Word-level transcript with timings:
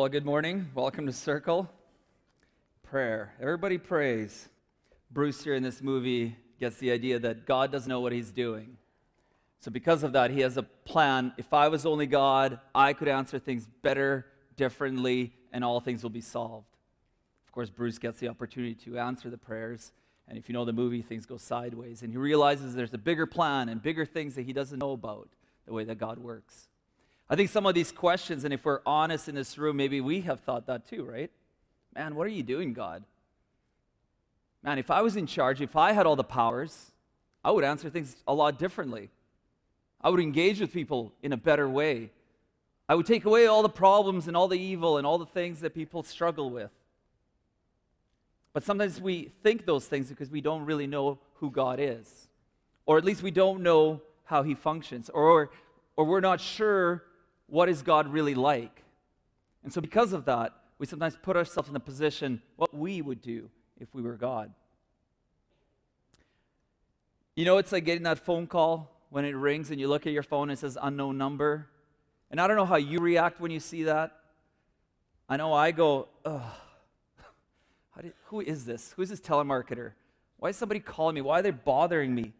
Well, 0.00 0.08
good 0.08 0.24
morning. 0.24 0.70
Welcome 0.74 1.04
to 1.04 1.12
Circle. 1.12 1.68
Prayer. 2.82 3.34
Everybody 3.38 3.76
prays. 3.76 4.48
Bruce 5.10 5.44
here 5.44 5.52
in 5.52 5.62
this 5.62 5.82
movie 5.82 6.38
gets 6.58 6.76
the 6.76 6.90
idea 6.90 7.18
that 7.18 7.44
God 7.44 7.70
doesn't 7.70 7.86
know 7.86 8.00
what 8.00 8.12
he's 8.12 8.30
doing. 8.30 8.78
So, 9.58 9.70
because 9.70 10.02
of 10.02 10.14
that, 10.14 10.30
he 10.30 10.40
has 10.40 10.56
a 10.56 10.62
plan. 10.62 11.34
If 11.36 11.52
I 11.52 11.68
was 11.68 11.84
only 11.84 12.06
God, 12.06 12.60
I 12.74 12.94
could 12.94 13.08
answer 13.08 13.38
things 13.38 13.68
better, 13.82 14.24
differently, 14.56 15.34
and 15.52 15.62
all 15.62 15.80
things 15.80 16.02
will 16.02 16.08
be 16.08 16.22
solved. 16.22 16.78
Of 17.46 17.52
course, 17.52 17.68
Bruce 17.68 17.98
gets 17.98 18.20
the 18.20 18.28
opportunity 18.28 18.74
to 18.86 18.98
answer 18.98 19.28
the 19.28 19.36
prayers. 19.36 19.92
And 20.26 20.38
if 20.38 20.48
you 20.48 20.54
know 20.54 20.64
the 20.64 20.72
movie, 20.72 21.02
things 21.02 21.26
go 21.26 21.36
sideways. 21.36 22.00
And 22.00 22.10
he 22.10 22.16
realizes 22.16 22.74
there's 22.74 22.94
a 22.94 22.96
bigger 22.96 23.26
plan 23.26 23.68
and 23.68 23.82
bigger 23.82 24.06
things 24.06 24.34
that 24.36 24.46
he 24.46 24.54
doesn't 24.54 24.78
know 24.78 24.92
about 24.92 25.28
the 25.66 25.74
way 25.74 25.84
that 25.84 25.98
God 25.98 26.18
works. 26.18 26.70
I 27.30 27.36
think 27.36 27.48
some 27.48 27.64
of 27.64 27.76
these 27.76 27.92
questions, 27.92 28.42
and 28.42 28.52
if 28.52 28.64
we're 28.64 28.80
honest 28.84 29.28
in 29.28 29.36
this 29.36 29.56
room, 29.56 29.76
maybe 29.76 30.00
we 30.00 30.22
have 30.22 30.40
thought 30.40 30.66
that 30.66 30.88
too, 30.88 31.04
right? 31.04 31.30
Man, 31.94 32.16
what 32.16 32.26
are 32.26 32.30
you 32.30 32.42
doing, 32.42 32.72
God? 32.72 33.04
Man, 34.64 34.78
if 34.78 34.90
I 34.90 35.00
was 35.00 35.14
in 35.14 35.28
charge, 35.28 35.60
if 35.60 35.76
I 35.76 35.92
had 35.92 36.06
all 36.06 36.16
the 36.16 36.24
powers, 36.24 36.90
I 37.44 37.52
would 37.52 37.62
answer 37.62 37.88
things 37.88 38.16
a 38.26 38.34
lot 38.34 38.58
differently. 38.58 39.10
I 40.00 40.10
would 40.10 40.18
engage 40.18 40.60
with 40.60 40.72
people 40.72 41.12
in 41.22 41.32
a 41.32 41.36
better 41.36 41.68
way. 41.68 42.10
I 42.88 42.96
would 42.96 43.06
take 43.06 43.24
away 43.24 43.46
all 43.46 43.62
the 43.62 43.68
problems 43.68 44.26
and 44.26 44.36
all 44.36 44.48
the 44.48 44.58
evil 44.58 44.98
and 44.98 45.06
all 45.06 45.18
the 45.18 45.24
things 45.24 45.60
that 45.60 45.72
people 45.72 46.02
struggle 46.02 46.50
with. 46.50 46.72
But 48.52 48.64
sometimes 48.64 49.00
we 49.00 49.30
think 49.44 49.66
those 49.66 49.86
things 49.86 50.08
because 50.08 50.30
we 50.30 50.40
don't 50.40 50.64
really 50.64 50.88
know 50.88 51.20
who 51.34 51.52
God 51.52 51.78
is, 51.78 52.26
or 52.86 52.98
at 52.98 53.04
least 53.04 53.22
we 53.22 53.30
don't 53.30 53.62
know 53.62 54.00
how 54.24 54.42
He 54.42 54.56
functions, 54.56 55.08
or, 55.10 55.50
or 55.96 56.04
we're 56.04 56.20
not 56.20 56.40
sure 56.40 57.04
what 57.50 57.68
is 57.68 57.82
God 57.82 58.12
really 58.12 58.34
like? 58.34 58.82
And 59.62 59.72
so, 59.72 59.80
because 59.80 60.12
of 60.12 60.24
that, 60.24 60.54
we 60.78 60.86
sometimes 60.86 61.16
put 61.20 61.36
ourselves 61.36 61.68
in 61.68 61.74
the 61.74 61.80
position 61.80 62.40
what 62.56 62.72
we 62.74 63.02
would 63.02 63.20
do 63.20 63.50
if 63.78 63.94
we 63.94 64.02
were 64.02 64.16
God. 64.16 64.52
You 67.36 67.44
know, 67.44 67.58
it's 67.58 67.72
like 67.72 67.84
getting 67.84 68.04
that 68.04 68.18
phone 68.18 68.46
call 68.46 68.90
when 69.10 69.24
it 69.24 69.34
rings 69.34 69.70
and 69.70 69.80
you 69.80 69.88
look 69.88 70.06
at 70.06 70.12
your 70.12 70.22
phone 70.22 70.50
and 70.50 70.52
it 70.52 70.60
says 70.60 70.78
unknown 70.80 71.18
number. 71.18 71.68
And 72.30 72.40
I 72.40 72.46
don't 72.46 72.56
know 72.56 72.64
how 72.64 72.76
you 72.76 72.98
react 72.98 73.40
when 73.40 73.50
you 73.50 73.60
see 73.60 73.84
that. 73.84 74.16
I 75.28 75.36
know 75.36 75.52
I 75.52 75.70
go, 75.70 76.08
ugh, 76.24 76.42
did, 78.02 78.12
who 78.26 78.40
is 78.40 78.64
this? 78.64 78.92
Who 78.96 79.02
is 79.02 79.10
this 79.10 79.20
telemarketer? 79.20 79.92
Why 80.38 80.48
is 80.50 80.56
somebody 80.56 80.80
calling 80.80 81.14
me? 81.14 81.20
Why 81.20 81.40
are 81.40 81.42
they 81.42 81.50
bothering 81.50 82.14
me? 82.14 82.32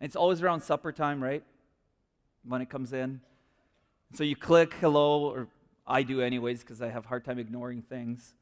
And 0.00 0.08
it's 0.08 0.16
always 0.16 0.42
around 0.42 0.62
supper 0.62 0.92
time, 0.92 1.22
right? 1.22 1.44
When 2.44 2.60
it 2.60 2.68
comes 2.68 2.92
in. 2.92 3.20
So 4.14 4.24
you 4.24 4.36
click 4.36 4.74
hello, 4.80 5.30
or 5.30 5.48
I 5.86 6.02
do 6.02 6.20
anyways, 6.20 6.60
because 6.60 6.80
I 6.80 6.88
have 6.88 7.04
a 7.04 7.08
hard 7.08 7.24
time 7.24 7.38
ignoring 7.38 7.82
things. 7.82 8.34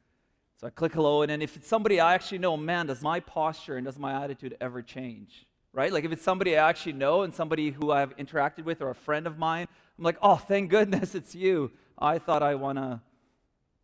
So 0.61 0.67
I 0.67 0.71
click 0.71 0.93
hello, 0.93 1.23
and 1.23 1.31
then 1.31 1.43
if 1.43 1.57
it's 1.57 1.67
somebody 1.67 2.01
I 2.01 2.15
actually 2.15 2.39
know, 2.39 2.57
man, 2.57 2.87
does 2.87 3.03
my 3.03 3.21
posture 3.21 3.77
and 3.77 3.85
does 3.85 3.99
my 3.99 4.23
attitude 4.23 4.57
ever 4.61 4.83
change? 4.83 5.47
Right? 5.73 5.93
Like 5.93 6.05
if 6.05 6.13
it's 6.13 6.23
somebody 6.23 6.57
I 6.57 6.69
actually 6.69 6.93
know 6.93 7.23
and 7.23 7.35
somebody 7.35 7.71
who 7.71 7.91
I've 7.91 8.17
interacted 8.17 8.65
with 8.65 8.81
or 8.81 8.91
a 8.91 8.95
friend 8.95 9.27
of 9.27 9.39
mine, 9.39 9.67
I'm 9.99 10.05
like, 10.05 10.19
oh, 10.23 10.37
thank 10.37 10.71
goodness 10.71 11.15
it's 11.15 11.35
you. 11.35 11.73
I 11.99 12.19
thought 12.19 12.43
I 12.43 12.55
want 12.55 12.79
to 12.79 13.01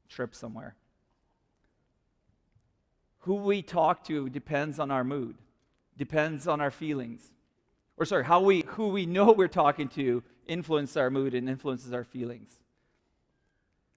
trip 0.08 0.34
somewhere. 0.34 0.76
Who 3.20 3.34
we 3.34 3.62
talk 3.62 4.04
to 4.04 4.28
depends 4.28 4.78
on 4.78 4.90
our 4.90 5.04
mood, 5.04 5.36
depends 5.96 6.46
on 6.46 6.60
our 6.60 6.70
feelings. 6.70 7.32
Or 7.96 8.06
sorry, 8.06 8.24
how 8.24 8.40
we 8.40 8.64
who 8.66 8.88
we 8.88 9.04
know 9.04 9.32
we're 9.32 9.48
talking 9.48 9.88
to 9.90 10.22
influences 10.46 10.96
our 10.96 11.10
mood 11.10 11.34
and 11.34 11.48
influences 11.48 11.92
our 11.92 12.05
feelings. 12.05 12.58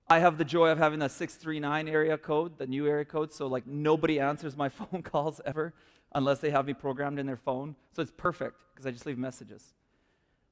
I 0.08 0.20
have 0.20 0.38
the 0.38 0.46
joy 0.46 0.70
of 0.70 0.78
having 0.78 1.02
a 1.02 1.10
639 1.10 1.88
area 1.88 2.18
code, 2.18 2.58
the 2.58 2.68
new 2.68 2.88
area 2.88 3.06
code, 3.06 3.34
so 3.34 3.48
like 3.48 3.66
nobody 3.66 4.20
answers 4.20 4.56
my 4.56 4.70
phone 4.70 5.02
calls 5.02 5.42
ever 5.46 5.74
unless 6.14 6.40
they 6.40 6.52
have 6.52 6.66
me 6.66 6.74
programmed 6.74 7.20
in 7.20 7.26
their 7.26 7.38
phone. 7.38 7.76
So 7.96 8.02
it's 8.02 8.12
perfect 8.16 8.62
because 8.74 8.86
I 8.86 8.92
just 8.92 9.06
leave 9.06 9.18
messages. 9.18 9.74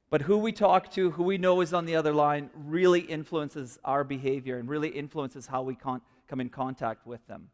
But 0.10 0.24
who 0.24 0.38
we 0.38 0.52
talk 0.52 0.92
to, 0.92 1.12
who 1.12 1.24
we 1.24 1.38
know 1.38 1.62
is 1.62 1.74
on 1.74 1.86
the 1.86 1.96
other 1.96 2.14
line, 2.14 2.50
really 2.54 3.00
influences 3.00 3.80
our 3.86 4.04
behavior 4.04 4.58
and 4.58 4.68
really 4.68 4.90
influences 4.90 5.48
how 5.48 5.62
we 5.62 5.76
con- 5.76 6.02
come 6.28 6.42
in 6.42 6.50
contact 6.50 7.08
with 7.08 7.26
them. 7.28 7.50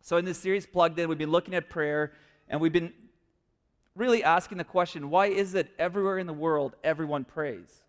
So 0.00 0.16
in 0.16 0.24
this 0.24 0.38
series, 0.38 0.66
Plugged 0.66 0.98
In, 0.98 1.08
we've 1.08 1.18
been 1.18 1.32
looking 1.32 1.54
at 1.54 1.68
prayer 1.68 2.12
and 2.48 2.60
we've 2.60 2.72
been 2.72 2.92
really 4.00 4.24
asking 4.24 4.58
the 4.58 4.64
question 4.64 5.10
why 5.10 5.26
is 5.26 5.54
it 5.54 5.70
everywhere 5.78 6.18
in 6.18 6.26
the 6.26 6.32
world 6.32 6.74
everyone 6.82 7.24
prays? 7.24 7.84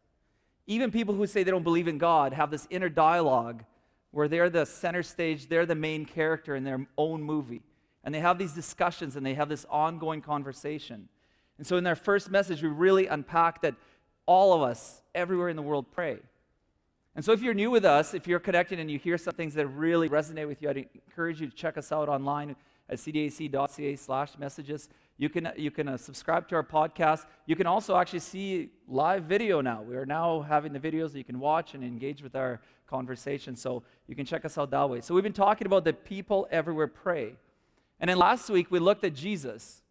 Even 0.68 0.92
people 0.92 1.16
who 1.16 1.26
say 1.26 1.42
they 1.42 1.52
don't 1.52 1.64
believe 1.64 1.88
in 1.88 1.98
God 1.98 2.34
have 2.34 2.52
this 2.52 2.68
inner 2.70 2.90
dialogue 2.90 3.64
where 4.12 4.28
they're 4.28 4.50
the 4.50 4.66
center 4.66 5.04
stage, 5.04 5.48
they're 5.48 5.66
the 5.66 5.74
main 5.74 6.06
character 6.06 6.54
in 6.56 6.66
their 6.66 6.86
own 6.98 7.24
movie. 7.24 7.64
And 8.04 8.14
they 8.14 8.20
have 8.20 8.38
these 8.38 8.52
discussions 8.52 9.16
and 9.16 9.26
they 9.26 9.36
have 9.36 9.48
this 9.48 9.66
ongoing 9.70 10.22
conversation. 10.22 11.08
And 11.58 11.66
so 11.66 11.78
in 11.78 11.88
our 11.88 11.96
first 11.96 12.30
message, 12.30 12.62
we 12.62 12.68
really 12.68 13.08
unpack 13.08 13.62
that 13.62 13.76
all 14.26 14.54
of 14.54 14.62
us, 14.62 15.02
everywhere 15.16 15.48
in 15.50 15.56
the 15.56 15.62
world, 15.62 15.86
pray. 15.92 16.18
And 17.16 17.24
so 17.24 17.32
if 17.32 17.42
you're 17.42 17.54
new 17.54 17.72
with 17.72 17.86
us, 17.86 18.14
if 18.14 18.28
you're 18.28 18.40
connected 18.40 18.80
and 18.80 18.92
you 18.92 19.00
hear 19.00 19.18
some 19.18 19.34
things 19.34 19.54
that 19.54 19.68
really 19.68 20.10
resonate 20.10 20.48
with 20.48 20.62
you, 20.62 20.70
I'd 20.70 20.90
encourage 21.08 21.40
you 21.40 21.48
to 21.48 21.56
check 21.56 21.78
us 21.78 21.92
out 21.92 22.10
online 22.10 22.56
at 22.92 22.98
cdac.ca 22.98 23.96
slash 23.96 24.38
messages. 24.38 24.90
You 25.18 25.30
can, 25.30 25.52
you 25.56 25.72
can 25.72 25.88
uh, 25.88 25.98
subscribe 25.98 26.48
to 26.50 26.56
our 26.56 26.64
podcast. 26.64 27.26
You 27.46 27.56
can 27.56 27.68
also 27.68 27.96
actually 27.96 28.20
see 28.20 28.70
live 28.88 29.24
video 29.24 29.62
now. 29.62 29.82
We 29.82 29.96
are 29.96 30.06
now 30.06 30.42
having 30.42 30.74
the 30.74 30.80
videos 30.80 31.12
that 31.12 31.18
you 31.18 31.24
can 31.24 31.40
watch 31.40 31.74
and 31.74 31.84
engage 31.84 32.22
with 32.22 32.36
our 32.36 32.60
conversation. 32.88 33.56
So 33.56 33.84
you 34.08 34.16
can 34.16 34.26
check 34.26 34.46
us 34.46 34.58
out 34.58 34.72
that 34.72 34.90
way. 34.90 35.02
So 35.02 35.14
we've 35.14 35.24
been 35.24 35.32
talking 35.32 35.68
about 35.68 35.86
the 35.86 35.94
people 35.94 36.48
everywhere 36.52 36.88
pray. 36.88 37.36
And 38.00 38.10
then 38.10 38.18
last 38.18 38.50
week 38.50 38.72
we 38.72 38.80
looked 38.80 39.04
at 39.04 39.14
Jesus, 39.14 39.84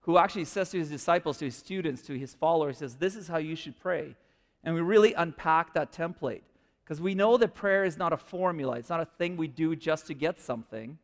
who 0.00 0.18
actually 0.18 0.44
says 0.44 0.70
to 0.70 0.78
his 0.78 0.90
disciples, 0.90 1.38
to 1.38 1.46
his 1.46 1.56
students, 1.56 2.02
to 2.02 2.18
his 2.18 2.34
followers, 2.34 2.78
says, 2.78 2.96
This 2.96 3.16
is 3.16 3.28
how 3.28 3.38
you 3.38 3.56
should 3.56 3.78
pray. 3.80 4.16
And 4.64 4.74
we 4.74 4.80
really 4.82 5.14
unpack 5.14 5.74
that 5.74 5.92
template. 5.92 6.42
Because 6.84 7.00
we 7.00 7.14
know 7.14 7.36
that 7.36 7.54
prayer 7.54 7.84
is 7.84 7.96
not 7.96 8.12
a 8.12 8.16
formula, 8.16 8.76
it's 8.76 8.90
not 8.90 9.00
a 9.00 9.04
thing 9.04 9.36
we 9.36 9.46
do 9.46 9.76
just 9.76 10.08
to 10.08 10.14
get 10.14 10.40
something. 10.40 10.98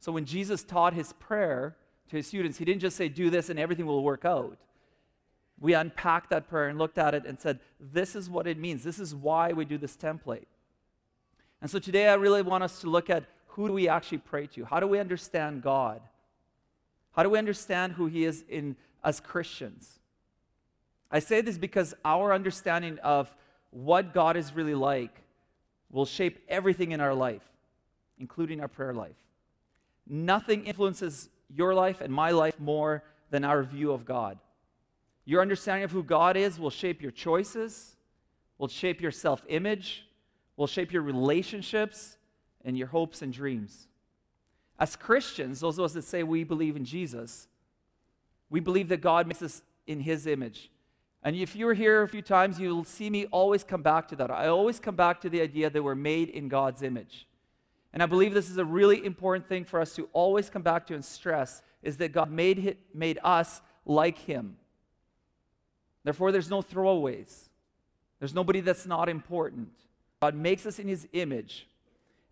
So 0.00 0.10
when 0.10 0.24
Jesus 0.24 0.64
taught 0.64 0.94
his 0.94 1.12
prayer, 1.12 1.76
to 2.10 2.16
his 2.16 2.26
students, 2.26 2.58
he 2.58 2.64
didn't 2.64 2.80
just 2.80 2.96
say, 2.96 3.08
do 3.08 3.30
this 3.30 3.50
and 3.50 3.58
everything 3.58 3.86
will 3.86 4.02
work 4.02 4.24
out. 4.24 4.58
We 5.60 5.74
unpacked 5.74 6.30
that 6.30 6.48
prayer 6.48 6.68
and 6.68 6.78
looked 6.78 6.98
at 6.98 7.14
it 7.14 7.24
and 7.24 7.38
said, 7.38 7.60
this 7.78 8.16
is 8.16 8.28
what 8.28 8.46
it 8.46 8.58
means. 8.58 8.82
This 8.82 8.98
is 8.98 9.14
why 9.14 9.52
we 9.52 9.64
do 9.64 9.78
this 9.78 9.96
template. 9.96 10.46
And 11.62 11.70
so 11.70 11.78
today 11.78 12.08
I 12.08 12.14
really 12.14 12.42
want 12.42 12.64
us 12.64 12.80
to 12.80 12.90
look 12.90 13.10
at 13.10 13.24
who 13.46 13.68
do 13.68 13.74
we 13.74 13.88
actually 13.88 14.18
pray 14.18 14.46
to? 14.48 14.64
How 14.64 14.80
do 14.80 14.86
we 14.86 14.98
understand 14.98 15.62
God? 15.62 16.00
How 17.12 17.22
do 17.22 17.30
we 17.30 17.38
understand 17.38 17.92
who 17.92 18.06
He 18.06 18.24
is 18.24 18.44
in 18.48 18.76
as 19.04 19.20
Christians? 19.20 19.98
I 21.10 21.18
say 21.18 21.40
this 21.42 21.58
because 21.58 21.94
our 22.04 22.32
understanding 22.32 22.98
of 23.00 23.34
what 23.70 24.14
God 24.14 24.36
is 24.36 24.54
really 24.54 24.74
like 24.74 25.22
will 25.90 26.06
shape 26.06 26.38
everything 26.48 26.92
in 26.92 27.00
our 27.00 27.14
life, 27.14 27.42
including 28.18 28.60
our 28.60 28.68
prayer 28.68 28.94
life. 28.94 29.16
Nothing 30.12 30.66
influences 30.66 31.28
your 31.48 31.72
life 31.72 32.00
and 32.00 32.12
my 32.12 32.32
life 32.32 32.58
more 32.58 33.04
than 33.30 33.44
our 33.44 33.62
view 33.62 33.92
of 33.92 34.04
God. 34.04 34.38
Your 35.24 35.40
understanding 35.40 35.84
of 35.84 35.92
who 35.92 36.02
God 36.02 36.36
is 36.36 36.58
will 36.58 36.70
shape 36.70 37.00
your 37.00 37.12
choices, 37.12 37.94
will 38.58 38.66
shape 38.66 39.00
your 39.00 39.12
self 39.12 39.44
image, 39.48 40.04
will 40.56 40.66
shape 40.66 40.92
your 40.92 41.02
relationships, 41.02 42.16
and 42.64 42.76
your 42.76 42.88
hopes 42.88 43.22
and 43.22 43.32
dreams. 43.32 43.86
As 44.80 44.96
Christians, 44.96 45.60
those 45.60 45.78
of 45.78 45.84
us 45.84 45.92
that 45.92 46.02
say 46.02 46.24
we 46.24 46.42
believe 46.42 46.74
in 46.74 46.84
Jesus, 46.84 47.46
we 48.50 48.58
believe 48.58 48.88
that 48.88 49.00
God 49.00 49.28
makes 49.28 49.42
us 49.42 49.62
in 49.86 50.00
His 50.00 50.26
image. 50.26 50.72
And 51.22 51.36
if 51.36 51.54
you're 51.54 51.74
here 51.74 52.02
a 52.02 52.08
few 52.08 52.22
times, 52.22 52.58
you'll 52.58 52.82
see 52.82 53.10
me 53.10 53.26
always 53.26 53.62
come 53.62 53.82
back 53.82 54.08
to 54.08 54.16
that. 54.16 54.30
I 54.30 54.48
always 54.48 54.80
come 54.80 54.96
back 54.96 55.20
to 55.20 55.28
the 55.28 55.40
idea 55.40 55.70
that 55.70 55.82
we're 55.82 55.94
made 55.94 56.30
in 56.30 56.48
God's 56.48 56.82
image. 56.82 57.26
And 57.92 58.02
I 58.02 58.06
believe 58.06 58.34
this 58.34 58.50
is 58.50 58.56
a 58.56 58.64
really 58.64 59.04
important 59.04 59.48
thing 59.48 59.64
for 59.64 59.80
us 59.80 59.94
to 59.96 60.08
always 60.12 60.48
come 60.48 60.62
back 60.62 60.86
to 60.86 60.94
and 60.94 61.04
stress 61.04 61.62
is 61.82 61.96
that 61.96 62.12
God 62.12 62.30
made, 62.30 62.76
made 62.94 63.18
us 63.24 63.60
like 63.84 64.18
Him. 64.18 64.56
Therefore, 66.04 66.32
there's 66.32 66.50
no 66.50 66.62
throwaways. 66.62 67.48
There's 68.18 68.34
nobody 68.34 68.60
that's 68.60 68.86
not 68.86 69.08
important. 69.08 69.70
God 70.20 70.34
makes 70.34 70.66
us 70.66 70.78
in 70.78 70.86
His 70.86 71.08
image. 71.12 71.66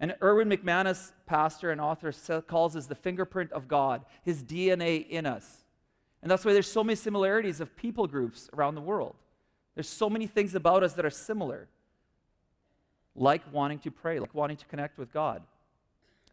And 0.01 0.15
Erwin 0.23 0.49
McManus, 0.49 1.13
pastor 1.27 1.73
and 1.73 1.81
author, 1.81 2.13
calls 2.43 2.77
us 2.77 2.87
the 2.87 2.95
fingerprint 2.95 3.51
of 3.53 3.67
God, 3.67 4.05
His 4.25 4.45
DNA 4.45 5.09
in 5.09 5.27
us. 5.27 5.65
And 6.23 6.31
that's 6.31 6.45
why 6.45 6.53
there's 6.53 6.71
so 6.71 6.85
many 6.85 6.97
similarities 6.97 7.61
of 7.61 7.77
people 7.77 8.07
groups 8.07 8.49
around 8.53 8.75
the 8.75 8.81
world. 8.81 9.17
There's 9.75 9.89
so 9.89 10.09
many 10.09 10.27
things 10.27 10.55
about 10.55 10.83
us 10.83 10.95
that 10.95 11.05
are 11.05 11.11
similar 11.11 11.69
like 13.19 13.43
wanting 13.53 13.79
to 13.81 13.91
pray, 13.91 14.19
like 14.19 14.35
wanting 14.35 14.57
to 14.57 14.67
connect 14.67 14.99
with 14.99 15.13
God. 15.13 15.43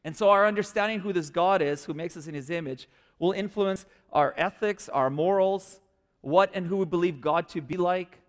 And 0.04 0.16
so, 0.16 0.30
our 0.30 0.46
understanding 0.46 1.00
who 1.00 1.12
this 1.12 1.30
God 1.30 1.62
is, 1.62 1.86
who 1.86 1.94
makes 1.94 2.16
us 2.16 2.28
in 2.28 2.36
his 2.36 2.50
image, 2.50 2.88
will 3.18 3.32
influence 3.32 3.86
our 4.14 4.34
ethics, 4.38 4.88
our 4.90 5.10
morals, 5.10 5.80
what 6.22 6.52
and 6.54 6.68
who 6.68 6.78
we 6.78 6.86
believe 6.86 7.22
God 7.22 7.50
to 7.50 7.62
be 7.62 7.76
like. 7.76 8.20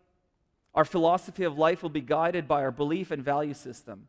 Our 0.75 0.85
philosophy 0.85 1.45
of 1.45 1.59
life 1.59 1.83
will 1.83 1.91
be 1.91 2.01
guided 2.01 2.49
by 2.49 2.63
our 2.63 2.71
belief 2.71 3.11
and 3.11 3.23
value 3.23 3.55
system. 3.55 4.09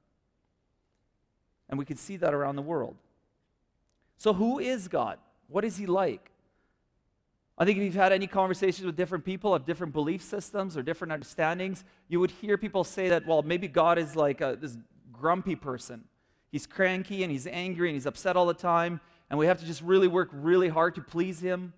And 1.69 1.77
we 1.77 1.85
can 1.85 1.97
see 1.97 2.17
that 2.17 2.33
around 2.33 2.55
the 2.55 2.61
world. 2.61 2.95
So, 4.17 4.33
who 4.33 4.59
is 4.59 4.87
God? 4.87 5.19
What 5.47 5.65
is 5.65 5.77
He 5.77 5.85
like? 5.85 6.31
I 7.57 7.65
think 7.65 7.79
if 7.79 7.83
you've 7.83 7.95
had 7.95 8.11
any 8.11 8.27
conversations 8.27 8.85
with 8.85 8.95
different 8.95 9.25
people 9.25 9.55
of 9.55 9.65
different 9.65 9.91
belief 9.91 10.21
systems 10.21 10.77
or 10.77 10.83
different 10.83 11.11
understandings, 11.11 11.83
you 12.07 12.19
would 12.19 12.29
hear 12.29 12.55
people 12.55 12.83
say 12.83 13.09
that, 13.09 13.25
well, 13.25 13.41
maybe 13.41 13.67
God 13.67 13.97
is 13.97 14.15
like 14.15 14.41
a, 14.41 14.57
this 14.59 14.77
grumpy 15.11 15.55
person. 15.55 16.03
He's 16.51 16.67
cranky 16.67 17.23
and 17.23 17.31
he's 17.31 17.47
angry 17.47 17.89
and 17.89 17.95
he's 17.95 18.05
upset 18.05 18.35
all 18.35 18.45
the 18.45 18.53
time, 18.53 19.01
and 19.29 19.39
we 19.39 19.47
have 19.47 19.59
to 19.59 19.65
just 19.65 19.81
really 19.81 20.07
work 20.07 20.29
really 20.31 20.69
hard 20.69 20.93
to 20.95 21.01
please 21.01 21.39
him. 21.39 21.73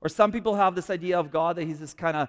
Or 0.00 0.08
some 0.08 0.30
people 0.30 0.54
have 0.54 0.76
this 0.76 0.88
idea 0.88 1.18
of 1.18 1.32
God 1.32 1.56
that 1.56 1.64
he's 1.64 1.80
this 1.80 1.94
kind 1.94 2.16
of 2.16 2.28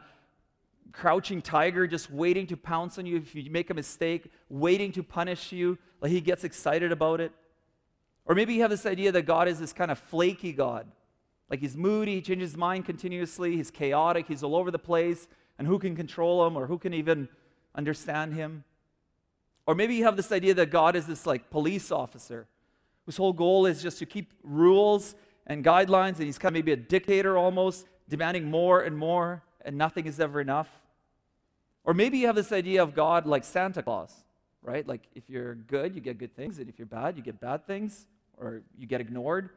crouching 0.91 1.41
tiger 1.41 1.87
just 1.87 2.11
waiting 2.11 2.47
to 2.47 2.57
pounce 2.57 2.97
on 2.97 3.05
you 3.05 3.17
if 3.17 3.35
you 3.35 3.49
make 3.51 3.69
a 3.69 3.73
mistake, 3.73 4.31
waiting 4.49 4.91
to 4.93 5.03
punish 5.03 5.51
you, 5.51 5.77
like 6.01 6.11
he 6.11 6.21
gets 6.21 6.43
excited 6.43 6.91
about 6.91 7.21
it. 7.21 7.31
Or 8.25 8.33
maybe 8.33 8.55
you 8.55 8.61
have 8.61 8.71
this 8.71 8.85
idea 8.85 9.11
that 9.11 9.23
God 9.23 9.47
is 9.47 9.59
this 9.59 9.73
kind 9.73 9.91
of 9.91 9.99
flaky 9.99 10.53
God 10.53 10.87
like 11.53 11.59
he's 11.59 11.77
moody, 11.77 12.15
he 12.15 12.21
changes 12.21 12.53
his 12.53 12.57
mind 12.57 12.83
continuously, 12.83 13.55
he's 13.55 13.69
chaotic, 13.69 14.27
he's 14.27 14.41
all 14.41 14.55
over 14.55 14.71
the 14.71 14.79
place, 14.79 15.27
and 15.59 15.67
who 15.67 15.77
can 15.77 15.95
control 15.95 16.47
him 16.47 16.57
or 16.57 16.65
who 16.65 16.79
can 16.79 16.95
even 16.95 17.29
understand 17.75 18.33
him? 18.33 18.63
Or 19.67 19.75
maybe 19.75 19.94
you 19.94 20.03
have 20.05 20.17
this 20.17 20.31
idea 20.31 20.55
that 20.55 20.71
God 20.71 20.95
is 20.95 21.05
this 21.05 21.27
like 21.27 21.51
police 21.51 21.91
officer 21.91 22.47
whose 23.05 23.17
whole 23.17 23.33
goal 23.33 23.67
is 23.67 23.83
just 23.83 24.00
to 24.00 24.07
keep 24.07 24.33
rules 24.41 25.13
and 25.45 25.63
guidelines, 25.63 26.15
and 26.15 26.23
he's 26.23 26.39
kind 26.39 26.50
of 26.50 26.53
maybe 26.55 26.71
a 26.71 26.75
dictator 26.75 27.38
almost, 27.38 27.85
demanding 28.09 28.50
more 28.50 28.81
and 28.81 28.97
more, 28.97 29.44
and 29.63 29.77
nothing 29.77 30.07
is 30.07 30.19
ever 30.19 30.41
enough. 30.41 30.69
Or 31.83 31.94
maybe 31.94 32.17
you 32.17 32.25
have 32.25 32.35
this 32.35 32.51
idea 32.51 32.81
of 32.81 32.95
God 32.95 33.27
like 33.27 33.44
Santa 33.44 33.83
Claus, 33.83 34.11
right? 34.63 34.88
Like 34.88 35.01
if 35.13 35.29
you're 35.29 35.53
good, 35.53 35.94
you 35.94 36.01
get 36.01 36.17
good 36.17 36.35
things, 36.35 36.57
and 36.57 36.67
if 36.67 36.79
you're 36.79 36.88
bad, 36.88 37.15
you 37.15 37.21
get 37.21 37.39
bad 37.39 37.67
things, 37.67 38.07
or 38.39 38.63
you 38.75 38.88
get 38.88 39.01
ignored. 39.01 39.51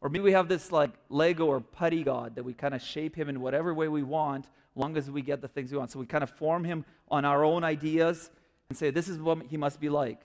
Or 0.00 0.08
maybe 0.08 0.24
we 0.24 0.32
have 0.32 0.48
this 0.48 0.70
like 0.70 0.90
Lego 1.08 1.46
or 1.46 1.60
putty 1.60 2.04
God 2.04 2.36
that 2.36 2.44
we 2.44 2.52
kind 2.52 2.74
of 2.74 2.82
shape 2.82 3.16
him 3.16 3.28
in 3.28 3.40
whatever 3.40 3.74
way 3.74 3.88
we 3.88 4.02
want, 4.02 4.46
long 4.76 4.96
as 4.96 5.10
we 5.10 5.22
get 5.22 5.40
the 5.40 5.48
things 5.48 5.72
we 5.72 5.78
want. 5.78 5.90
So 5.90 5.98
we 5.98 6.06
kind 6.06 6.22
of 6.22 6.30
form 6.30 6.64
him 6.64 6.84
on 7.08 7.24
our 7.24 7.44
own 7.44 7.64
ideas 7.64 8.30
and 8.68 8.78
say, 8.78 8.90
this 8.90 9.08
is 9.08 9.18
what 9.18 9.46
he 9.48 9.56
must 9.56 9.80
be 9.80 9.88
like. 9.88 10.20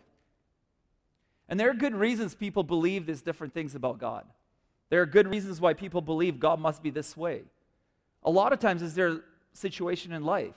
And 1.49 1.59
there 1.59 1.69
are 1.69 1.73
good 1.73 1.95
reasons 1.95 2.35
people 2.35 2.63
believe 2.63 3.05
these 3.05 3.21
different 3.21 3.53
things 3.53 3.75
about 3.75 3.99
God. 3.99 4.25
There 4.89 5.01
are 5.01 5.05
good 5.05 5.27
reasons 5.27 5.59
why 5.59 5.73
people 5.73 6.01
believe 6.01 6.39
God 6.39 6.59
must 6.59 6.83
be 6.83 6.89
this 6.89 7.17
way. 7.17 7.41
A 8.23 8.29
lot 8.29 8.53
of 8.53 8.59
times 8.59 8.81
is 8.81 8.93
their 8.93 9.21
situation 9.53 10.13
in 10.13 10.23
life. 10.23 10.55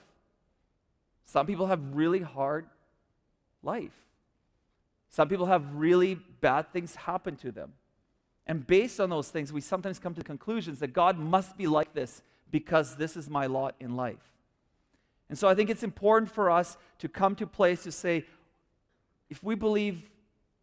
Some 1.25 1.45
people 1.45 1.67
have 1.67 1.81
really 1.93 2.19
hard 2.19 2.67
life. 3.63 3.91
Some 5.09 5.27
people 5.27 5.47
have 5.47 5.73
really 5.73 6.15
bad 6.15 6.71
things 6.71 6.95
happen 6.95 7.35
to 7.37 7.51
them. 7.51 7.73
And 8.47 8.65
based 8.65 8.99
on 8.99 9.09
those 9.09 9.29
things, 9.29 9.51
we 9.51 9.61
sometimes 9.61 9.99
come 9.99 10.15
to 10.15 10.23
conclusions 10.23 10.79
that 10.79 10.93
God 10.93 11.19
must 11.19 11.57
be 11.57 11.67
like 11.67 11.93
this 11.93 12.21
because 12.49 12.95
this 12.95 13.17
is 13.17 13.29
my 13.29 13.45
lot 13.45 13.75
in 13.79 13.95
life. 13.95 14.31
And 15.29 15.37
so 15.37 15.49
I 15.49 15.53
think 15.53 15.69
it's 15.69 15.83
important 15.83 16.31
for 16.31 16.49
us 16.49 16.77
to 16.99 17.09
come 17.09 17.35
to 17.35 17.43
a 17.43 17.47
place 17.47 17.83
to 17.83 17.91
say, 17.91 18.25
if 19.29 19.43
we 19.43 19.55
believe 19.55 20.09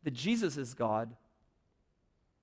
that 0.02 0.14
Jesus 0.14 0.56
is 0.56 0.72
God, 0.72 1.14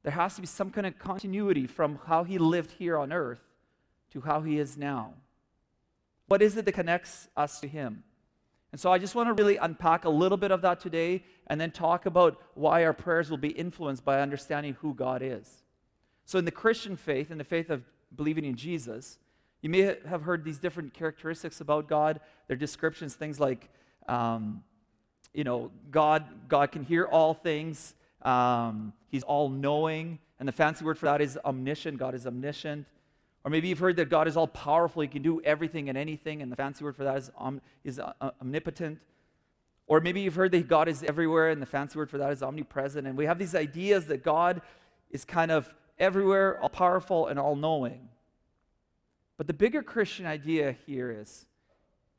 there 0.03 0.11
has 0.11 0.35
to 0.35 0.41
be 0.41 0.47
some 0.47 0.69
kind 0.69 0.85
of 0.85 0.99
continuity 0.99 1.65
from 1.65 1.99
how 2.05 2.23
he 2.23 2.38
lived 2.38 2.71
here 2.71 2.97
on 2.97 3.11
earth 3.11 3.41
to 4.11 4.21
how 4.21 4.41
he 4.41 4.59
is 4.59 4.77
now. 4.77 5.13
What 6.27 6.43
is 6.43 6.55
it 6.55 6.65
that 6.65 6.71
connects 6.73 7.27
us 7.35 7.59
to 7.61 7.67
him? 7.67 8.03
And 8.71 8.79
so 8.79 8.91
I 8.91 8.97
just 8.97 9.15
want 9.15 9.27
to 9.27 9.33
really 9.33 9.57
unpack 9.57 10.06
a 10.06 10.09
little 10.09 10.38
bit 10.38 10.51
of 10.51 10.62
that 10.62 10.79
today 10.79 11.23
and 11.47 11.59
then 11.59 11.71
talk 11.71 12.06
about 12.06 12.41
why 12.53 12.85
our 12.85 12.94
prayers 12.94 13.29
will 13.29 13.38
be 13.38 13.50
influenced 13.50 14.06
by 14.06 14.21
understanding 14.21 14.77
who 14.81 14.94
God 14.94 15.21
is. 15.21 15.63
So, 16.25 16.39
in 16.39 16.45
the 16.45 16.51
Christian 16.51 16.95
faith, 16.95 17.31
in 17.31 17.38
the 17.38 17.44
faith 17.44 17.69
of 17.69 17.83
believing 18.15 18.45
in 18.45 18.56
Jesus, 18.56 19.19
you 19.62 19.69
may 19.69 19.97
have 20.07 20.23
heard 20.23 20.44
these 20.44 20.57
different 20.57 20.94
characteristics 20.94 21.59
about 21.59 21.89
God. 21.89 22.19
Their 22.47 22.57
descriptions, 22.57 23.15
things 23.15 23.39
like, 23.39 23.69
um, 24.07 24.63
you 25.33 25.44
know, 25.44 25.71
God, 25.91 26.24
God 26.47 26.71
can 26.71 26.83
hear 26.83 27.06
all 27.06 27.33
things. 27.33 27.95
Um, 28.21 28.94
he's 29.09 29.24
all 29.24 29.50
knowing. 29.50 30.19
And 30.39 30.47
the 30.47 30.53
fancy 30.53 30.83
word 30.83 30.97
for 30.97 31.06
that 31.06 31.21
is 31.21 31.38
omniscient. 31.45 31.97
God 31.97 32.15
is 32.15 32.25
omniscient. 32.25 32.88
Or 33.43 33.49
maybe 33.49 33.69
you've 33.69 33.79
heard 33.79 33.95
that 33.95 34.09
God 34.09 34.27
is 34.27 34.38
all 34.38 34.47
powerful, 34.47 35.01
He 35.01 35.07
can 35.07 35.21
do 35.21 35.41
everything 35.43 35.89
and 35.89 35.97
anything, 35.97 36.41
and 36.41 36.51
the 36.51 36.55
fancy 36.55 36.83
word 36.83 36.95
for 36.95 37.03
that 37.03 37.17
is, 37.17 37.31
om, 37.35 37.61
is 37.83 37.99
uh, 37.99 38.13
uh, 38.21 38.31
omnipotent. 38.39 38.99
Or 39.88 39.99
maybe 39.99 40.21
you've 40.21 40.35
heard 40.35 40.51
that 40.51 40.67
God 40.67 40.88
is 40.88 41.03
everywhere, 41.03 41.49
and 41.49 41.61
the 41.61 41.65
fancy 41.65 41.97
word 41.97 42.09
for 42.09 42.19
that 42.19 42.31
is 42.31 42.43
omnipresent. 42.43 43.07
And 43.07 43.17
we 43.17 43.25
have 43.25 43.39
these 43.39 43.55
ideas 43.55 44.05
that 44.07 44.23
God 44.23 44.61
is 45.09 45.25
kind 45.25 45.51
of 45.51 45.73
everywhere, 45.97 46.59
all 46.61 46.69
powerful, 46.69 47.27
and 47.27 47.39
all 47.39 47.55
knowing. 47.55 48.09
But 49.38 49.47
the 49.47 49.53
bigger 49.53 49.81
Christian 49.81 50.27
idea 50.27 50.75
here 50.85 51.11
is, 51.11 51.47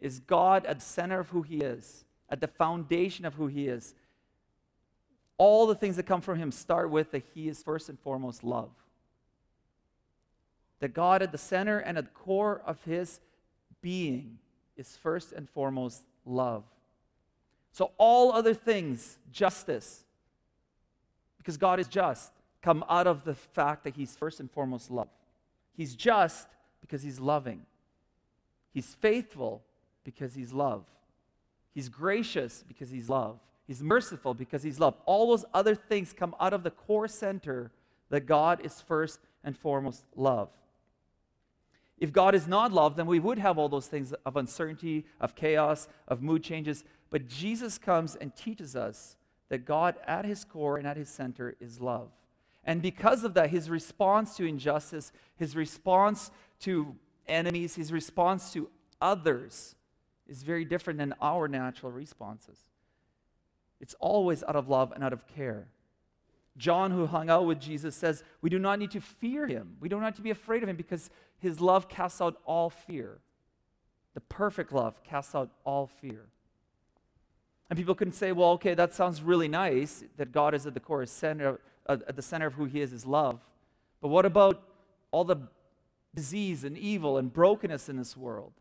is 0.01 0.19
God 0.19 0.67
at 0.67 0.81
the 0.81 0.85
center 0.85 1.21
of 1.21 1.29
who 1.29 1.43
He 1.43 1.59
is, 1.59 2.05
at 2.29 2.41
the 2.41 2.49
foundation 2.49 3.25
of 3.25 3.35
who 3.35 3.47
He 3.47 3.69
is. 3.69 3.95
All 5.39 5.69
the 5.69 5.77
things 5.77 5.97
that 5.97 6.03
come 6.03 6.21
from 6.21 6.39
Him 6.39 6.51
start 6.51 6.91
with 6.91 7.13
that 7.13 7.23
He 7.33 7.49
is 7.49 7.63
first 7.63 7.89
and 7.89 7.99
foremost 8.01 8.43
love 8.43 8.71
that 10.83 10.95
God 10.95 11.23
at 11.23 11.31
the 11.31 11.39
center 11.39 11.79
and 11.79 11.97
at 11.97 12.07
the 12.07 12.11
core 12.11 12.61
of 12.67 12.77
his 12.83 13.21
being 13.83 14.39
is 14.77 14.97
first 14.97 15.31
and 15.31 15.49
foremost 15.49 16.03
love. 16.27 16.65
So 17.71 17.93
all 17.99 18.33
other 18.33 18.53
things, 18.53 19.17
justice, 19.31 20.03
because 21.39 21.57
God 21.57 21.79
is 21.79 21.87
just, 21.87 22.33
come 22.63 22.85
out 22.91 23.07
of 23.07 23.23
the 23.23 23.37
fact 23.37 23.85
that 23.85 23.95
he's 23.95 24.17
first 24.17 24.41
and 24.41 24.51
foremost 24.51 24.91
love. 24.91 25.07
He's 25.77 25.95
just 25.95 26.49
because 26.81 27.01
he's 27.01 27.21
loving. 27.21 27.63
He's 28.75 28.97
faithful 28.97 29.63
because 30.03 30.35
he's 30.35 30.53
love. 30.53 30.85
He's 31.73 31.89
gracious 31.89 32.65
because 32.67 32.91
he's 32.91 33.09
love. 33.09 33.39
He's 33.69 33.85
merciful 33.85 34.35
because 34.35 34.65
he's 34.65 34.81
love. 34.81 34.97
All 35.07 35.29
those 35.29 35.45
other 35.55 35.77
things 35.77 36.13
come 36.13 36.35
out 36.41 36.53
of 36.53 36.65
the 36.65 36.73
core 36.73 37.07
center 37.07 37.71
that 38.11 38.27
God 38.27 38.67
is 38.67 38.81
first 38.81 39.21
and 39.45 39.57
foremost 39.57 40.03
love. 40.17 40.49
If 42.03 42.13
God 42.13 42.35
is 42.35 42.49
not 42.49 42.73
love, 42.73 42.97
then 42.97 43.07
we 43.07 43.21
would 43.21 43.39
have 43.39 43.59
all 43.59 43.69
those 43.69 43.87
things 43.87 44.13
of 44.27 44.37
uncertainty, 44.37 45.07
of 45.21 45.37
chaos, 45.37 45.87
of 46.09 46.21
mood 46.21 46.43
changes. 46.43 46.83
But 47.11 47.29
Jesus 47.29 47.79
comes 47.79 48.17
and 48.17 48.35
teaches 48.35 48.75
us 48.75 49.15
that 49.51 49.65
God, 49.65 49.95
at 50.05 50.25
his 50.25 50.45
core 50.45 50.79
and 50.79 50.85
at 50.85 50.97
his 50.97 51.09
center, 51.09 51.55
is 51.61 51.81
love. 51.81 52.09
And 52.65 52.83
because 52.83 53.23
of 53.23 53.35
that, 53.35 53.51
his 53.51 53.71
response 53.71 54.37
to 54.39 54.45
injustice, 54.45 55.13
his 55.37 55.55
response 55.55 56.33
to 56.63 56.97
enemies, 57.29 57.77
his 57.77 57.93
response 57.93 58.53
to 58.55 58.69
others 59.01 59.77
is 60.27 60.43
very 60.43 60.65
different 60.65 60.99
than 60.99 61.15
our 61.21 61.47
natural 61.47 61.93
responses. 61.93 62.59
It's 63.81 63.95
always 64.01 64.43
out 64.43 64.57
of 64.57 64.69
love 64.69 64.91
and 64.91 65.05
out 65.05 65.13
of 65.13 65.29
care. 65.29 65.69
John, 66.57 66.91
who 66.91 67.07
hung 67.07 67.31
out 67.31 67.47
with 67.47 67.61
Jesus, 67.61 67.97
says 67.97 68.23
we 68.41 68.51
do 68.51 68.59
not 68.59 68.79
need 68.79 68.91
to 68.93 69.01
fear 69.01 69.47
him. 69.47 69.77
We 69.81 69.89
don't 69.89 70.03
have 70.03 70.17
to 70.17 70.23
be 70.23 70.31
afraid 70.31 70.63
of 70.63 70.69
him 70.69 70.77
because 70.77 71.11
his 71.39 71.61
love 71.61 71.89
casts 71.89 72.21
out 72.21 72.41
all 72.45 72.71
fear. 72.71 73.19
The 74.15 74.21
perfect 74.21 74.73
love 74.73 75.03
casts 75.03 75.35
out 75.35 75.51
all 75.65 75.87
fear. 75.87 76.27
And 77.71 77.77
people 77.79 77.95
can 77.95 78.13
say, 78.13 78.33
well, 78.33 78.51
okay, 78.51 78.75
that 78.75 78.93
sounds 78.93 79.23
really 79.23 79.49
nice 79.49 80.05
that 80.19 80.31
God 80.31 80.55
is 80.55 80.67
at 80.67 80.75
the 80.75 80.81
core, 80.81 81.07
center, 81.07 81.59
uh, 81.87 81.97
at 82.07 82.17
the 82.17 82.23
center 82.23 82.47
of 82.47 82.55
who 82.55 82.67
he 82.67 82.83
is, 82.83 82.93
is 82.93 83.07
love. 83.07 83.41
But 84.03 84.09
what 84.09 84.27
about 84.27 84.63
all 85.11 85.25
the 85.25 85.49
disease 86.15 86.65
and 86.65 86.77
evil 86.77 87.17
and 87.17 87.33
brokenness 87.33 87.89
in 87.89 87.97
this 87.97 88.15
world? 88.15 88.53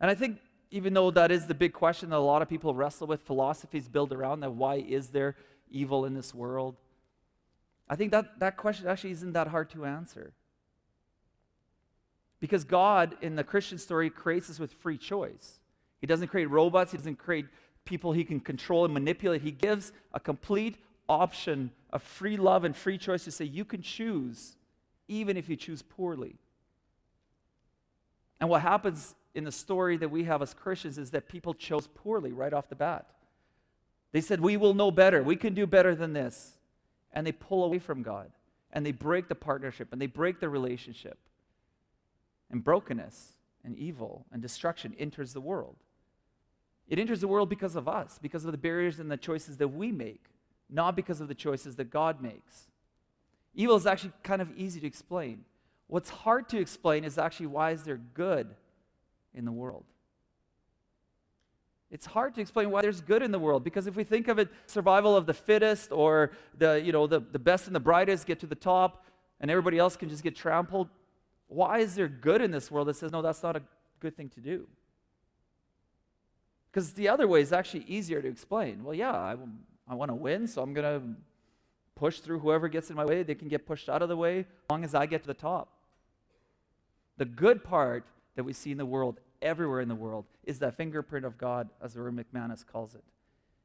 And 0.00 0.10
I 0.10 0.14
think 0.14 0.38
even 0.70 0.94
though 0.94 1.10
that 1.10 1.32
is 1.32 1.46
the 1.46 1.54
big 1.54 1.72
question 1.72 2.10
that 2.10 2.16
a 2.16 2.18
lot 2.18 2.42
of 2.42 2.48
people 2.48 2.74
wrestle 2.74 3.08
with, 3.08 3.22
philosophies 3.22 3.88
build 3.88 4.12
around 4.12 4.40
that 4.40 4.52
why 4.52 4.76
is 4.76 5.08
there 5.08 5.34
evil 5.70 6.04
in 6.04 6.14
this 6.14 6.34
world? 6.34 6.76
I 7.88 7.96
think 7.96 8.12
that, 8.12 8.38
that 8.38 8.56
question 8.56 8.86
actually 8.86 9.10
isn't 9.12 9.32
that 9.32 9.48
hard 9.48 9.70
to 9.70 9.84
answer. 9.84 10.32
Because 12.38 12.64
God, 12.64 13.16
in 13.20 13.36
the 13.36 13.44
Christian 13.44 13.78
story, 13.78 14.08
creates 14.08 14.48
us 14.48 14.58
with 14.58 14.72
free 14.72 14.96
choice. 14.96 15.58
He 16.00 16.06
doesn't 16.06 16.28
create 16.28 16.48
robots, 16.48 16.92
He 16.92 16.98
doesn't 16.98 17.18
create 17.18 17.46
people 17.84 18.12
He 18.12 18.24
can 18.24 18.40
control 18.40 18.84
and 18.84 18.94
manipulate. 18.94 19.42
He 19.42 19.50
gives 19.50 19.92
a 20.14 20.20
complete 20.20 20.76
option 21.08 21.72
of 21.92 22.02
free 22.02 22.36
love 22.36 22.64
and 22.64 22.74
free 22.76 22.96
choice 22.96 23.24
to 23.24 23.30
say, 23.30 23.44
you 23.44 23.64
can 23.64 23.82
choose, 23.82 24.56
even 25.08 25.36
if 25.36 25.48
you 25.48 25.56
choose 25.56 25.82
poorly. 25.82 26.36
And 28.38 28.48
what 28.48 28.62
happens 28.62 29.14
in 29.34 29.44
the 29.44 29.52
story 29.52 29.96
that 29.98 30.10
we 30.10 30.24
have 30.24 30.40
as 30.40 30.54
Christians 30.54 30.96
is 30.96 31.10
that 31.10 31.28
people 31.28 31.52
chose 31.52 31.88
poorly 31.92 32.32
right 32.32 32.52
off 32.52 32.68
the 32.68 32.76
bat. 32.76 33.06
They 34.12 34.20
said, 34.20 34.40
We 34.40 34.56
will 34.56 34.74
know 34.74 34.90
better. 34.90 35.22
We 35.22 35.36
can 35.36 35.54
do 35.54 35.66
better 35.66 35.94
than 35.94 36.12
this. 36.12 36.58
And 37.12 37.26
they 37.26 37.32
pull 37.32 37.64
away 37.64 37.78
from 37.78 38.02
God. 38.02 38.30
And 38.72 38.86
they 38.86 38.92
break 38.92 39.28
the 39.28 39.34
partnership 39.34 39.88
and 39.92 40.00
they 40.00 40.06
break 40.06 40.40
the 40.40 40.48
relationship. 40.48 41.18
And 42.50 42.62
brokenness 42.62 43.34
and 43.64 43.76
evil 43.76 44.26
and 44.32 44.40
destruction 44.40 44.94
enters 44.98 45.32
the 45.32 45.40
world. 45.40 45.76
It 46.88 46.98
enters 46.98 47.20
the 47.20 47.28
world 47.28 47.48
because 47.48 47.76
of 47.76 47.88
us, 47.88 48.18
because 48.20 48.44
of 48.44 48.52
the 48.52 48.58
barriers 48.58 48.98
and 48.98 49.10
the 49.10 49.16
choices 49.16 49.56
that 49.58 49.68
we 49.68 49.92
make, 49.92 50.24
not 50.68 50.96
because 50.96 51.20
of 51.20 51.28
the 51.28 51.34
choices 51.34 51.76
that 51.76 51.90
God 51.90 52.20
makes. 52.20 52.66
Evil 53.54 53.76
is 53.76 53.86
actually 53.86 54.12
kind 54.22 54.42
of 54.42 54.50
easy 54.56 54.80
to 54.80 54.86
explain. 54.86 55.44
What's 55.86 56.10
hard 56.10 56.48
to 56.50 56.58
explain 56.58 57.04
is 57.04 57.18
actually 57.18 57.46
why 57.46 57.72
is 57.72 57.84
there 57.84 58.00
good 58.14 58.54
in 59.34 59.44
the 59.44 59.52
world? 59.52 59.84
It's 61.90 62.06
hard 62.06 62.34
to 62.36 62.40
explain 62.40 62.70
why 62.70 62.82
there's 62.82 63.00
good 63.00 63.22
in 63.22 63.32
the 63.32 63.38
world 63.38 63.64
because 63.64 63.86
if 63.86 63.96
we 63.96 64.04
think 64.04 64.28
of 64.28 64.38
it 64.38 64.48
survival 64.66 65.16
of 65.16 65.26
the 65.26 65.34
fittest 65.34 65.90
or 65.90 66.30
the, 66.56 66.80
you 66.80 66.92
know, 66.92 67.06
the, 67.06 67.20
the 67.20 67.38
best 67.38 67.66
and 67.66 67.74
the 67.74 67.80
brightest 67.80 68.26
get 68.26 68.38
to 68.40 68.46
the 68.46 68.54
top 68.54 69.04
and 69.40 69.50
everybody 69.50 69.78
else 69.78 69.96
can 69.96 70.08
just 70.08 70.22
get 70.22 70.36
trampled, 70.36 70.88
why 71.48 71.78
is 71.78 71.96
there 71.96 72.06
good 72.06 72.40
in 72.40 72.52
this 72.52 72.70
world 72.70 72.86
that 72.86 72.94
says, 72.94 73.10
no, 73.10 73.22
that's 73.22 73.42
not 73.42 73.56
a 73.56 73.62
good 73.98 74.16
thing 74.16 74.28
to 74.30 74.40
do? 74.40 74.68
Because 76.70 76.92
the 76.92 77.08
other 77.08 77.26
way 77.26 77.40
is 77.40 77.52
actually 77.52 77.84
easier 77.88 78.22
to 78.22 78.28
explain. 78.28 78.84
Well, 78.84 78.94
yeah, 78.94 79.10
I, 79.10 79.36
I 79.88 79.94
want 79.94 80.10
to 80.10 80.14
win, 80.14 80.46
so 80.46 80.62
I'm 80.62 80.72
going 80.72 81.00
to 81.00 81.06
push 81.96 82.20
through 82.20 82.38
whoever 82.38 82.68
gets 82.68 82.90
in 82.90 82.96
my 82.96 83.04
way. 83.04 83.24
They 83.24 83.34
can 83.34 83.48
get 83.48 83.66
pushed 83.66 83.88
out 83.88 84.02
of 84.02 84.08
the 84.08 84.16
way 84.16 84.40
as 84.40 84.46
long 84.70 84.84
as 84.84 84.94
I 84.94 85.06
get 85.06 85.22
to 85.22 85.26
the 85.26 85.34
top. 85.34 85.72
The 87.16 87.24
good 87.24 87.64
part 87.64 88.04
that 88.36 88.44
we 88.44 88.52
see 88.52 88.70
in 88.70 88.78
the 88.78 88.86
world, 88.86 89.18
everywhere 89.42 89.80
in 89.80 89.88
the 89.88 89.94
world, 89.94 90.26
is 90.44 90.58
that 90.60 90.76
fingerprint 90.76 91.24
of 91.24 91.38
God, 91.38 91.68
as 91.82 91.96
Erwin 91.96 92.22
McManus 92.24 92.66
calls 92.66 92.94
it. 92.94 93.04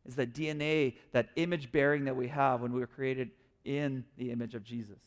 Is 0.05 0.15
that 0.15 0.33
DNA, 0.33 0.95
that 1.11 1.29
image 1.35 1.71
bearing 1.71 2.05
that 2.05 2.15
we 2.15 2.27
have 2.27 2.61
when 2.61 2.71
we 2.71 2.79
were 2.79 2.87
created 2.87 3.31
in 3.63 4.05
the 4.17 4.31
image 4.31 4.53
of 4.53 4.63
Jesus. 4.63 4.99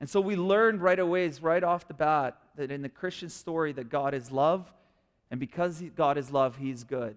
And 0.00 0.08
so 0.08 0.20
we 0.20 0.36
learned 0.36 0.80
right 0.80 0.98
away, 0.98 1.30
right 1.40 1.62
off 1.62 1.86
the 1.86 1.94
bat, 1.94 2.38
that 2.56 2.70
in 2.70 2.82
the 2.82 2.88
Christian 2.88 3.28
story 3.28 3.72
that 3.72 3.88
God 3.88 4.14
is 4.14 4.30
love, 4.30 4.72
and 5.30 5.38
because 5.38 5.82
God 5.96 6.18
is 6.18 6.30
love, 6.30 6.56
He's 6.56 6.84
good. 6.84 7.16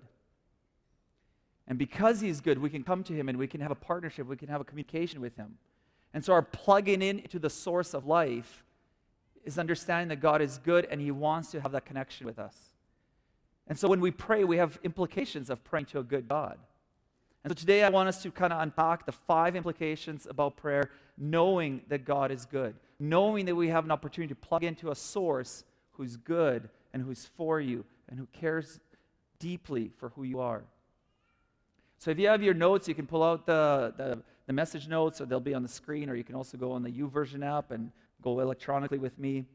And 1.67 1.77
because 1.77 2.21
He's 2.21 2.41
good, 2.41 2.59
we 2.59 2.69
can 2.69 2.83
come 2.83 3.03
to 3.03 3.13
Him 3.13 3.27
and 3.29 3.37
we 3.37 3.47
can 3.47 3.61
have 3.61 3.71
a 3.71 3.75
partnership, 3.75 4.27
we 4.27 4.37
can 4.37 4.49
have 4.49 4.61
a 4.61 4.63
communication 4.63 5.21
with 5.21 5.35
Him. 5.35 5.57
And 6.13 6.23
so 6.23 6.33
our 6.33 6.41
plugging 6.41 7.01
in 7.01 7.21
to 7.23 7.39
the 7.39 7.49
source 7.49 7.93
of 7.93 8.05
life 8.05 8.63
is 9.45 9.57
understanding 9.57 10.09
that 10.09 10.19
God 10.19 10.41
is 10.41 10.57
good 10.57 10.87
and 10.89 10.99
He 10.99 11.11
wants 11.11 11.51
to 11.51 11.61
have 11.61 11.71
that 11.71 11.85
connection 11.85 12.25
with 12.25 12.39
us. 12.39 12.55
And 13.67 13.77
so 13.77 13.87
when 13.87 14.01
we 14.01 14.11
pray, 14.11 14.43
we 14.43 14.57
have 14.57 14.77
implications 14.83 15.49
of 15.49 15.63
praying 15.63 15.85
to 15.87 15.99
a 15.99 16.03
good 16.03 16.27
God. 16.27 16.57
And 17.43 17.51
so 17.51 17.55
today 17.55 17.83
I 17.83 17.89
want 17.89 18.09
us 18.09 18.21
to 18.23 18.31
kind 18.31 18.51
of 18.51 18.61
unpack 18.61 19.05
the 19.05 19.11
five 19.11 19.55
implications 19.55 20.27
about 20.29 20.57
prayer, 20.57 20.89
knowing 21.17 21.81
that 21.89 22.05
God 22.05 22.31
is 22.31 22.45
good, 22.45 22.75
knowing 22.99 23.45
that 23.45 23.55
we 23.55 23.69
have 23.69 23.85
an 23.85 23.91
opportunity 23.91 24.33
to 24.33 24.39
plug 24.39 24.63
into 24.63 24.91
a 24.91 24.95
source 24.95 25.63
who's 25.93 26.17
good 26.17 26.69
and 26.93 27.03
who's 27.03 27.25
for 27.37 27.59
you 27.59 27.85
and 28.09 28.19
who 28.19 28.27
cares 28.33 28.79
deeply 29.39 29.91
for 29.97 30.09
who 30.09 30.23
you 30.23 30.39
are. 30.39 30.63
So 31.97 32.11
if 32.11 32.19
you 32.19 32.27
have 32.27 32.43
your 32.43 32.53
notes, 32.53 32.87
you 32.87 32.95
can 32.95 33.07
pull 33.07 33.23
out 33.23 33.45
the, 33.45 33.93
the, 33.97 34.21
the 34.47 34.53
message 34.53 34.87
notes, 34.87 35.21
or 35.21 35.25
they'll 35.25 35.39
be 35.39 35.53
on 35.53 35.63
the 35.63 35.69
screen, 35.69 36.09
or 36.09 36.15
you 36.15 36.23
can 36.23 36.35
also 36.35 36.57
go 36.57 36.71
on 36.71 36.83
the 36.83 36.91
YouVersion 36.91 37.45
app 37.45 37.71
and 37.71 37.91
go 38.25 38.39
electronically 38.39 38.97
with 38.97 39.17
me. 39.19 39.45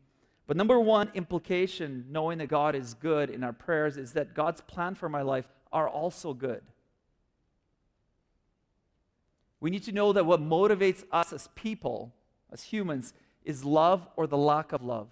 But 0.47 0.57
number 0.57 0.79
one 0.81 1.11
implication, 1.15 2.07
knowing 2.09 2.39
that 2.39 2.49
God 2.49 2.75
is 2.75 2.95
good 2.95 3.29
in 3.29 3.45
our 3.45 3.53
prayers, 3.53 3.97
is 3.97 4.13
that 4.13 4.35
God's 4.35 4.61
plan 4.63 4.95
for 4.95 5.09
my 5.09 5.23
life 5.23 5.47
are 5.73 5.89
also 5.89 6.33
good. 6.33 6.63
We 9.61 9.71
need 9.71 9.83
to 9.85 9.93
know 9.93 10.13
that 10.13 10.25
what 10.25 10.41
motivates 10.41 11.05
us 11.13 11.33
as 11.33 11.49
people, 11.55 12.15
as 12.51 12.63
humans, 12.63 13.13
is 13.45 13.65
love 13.65 14.07
or 14.17 14.27
the 14.27 14.39
lack 14.39 14.73
of 14.73 14.83
love. 14.83 15.09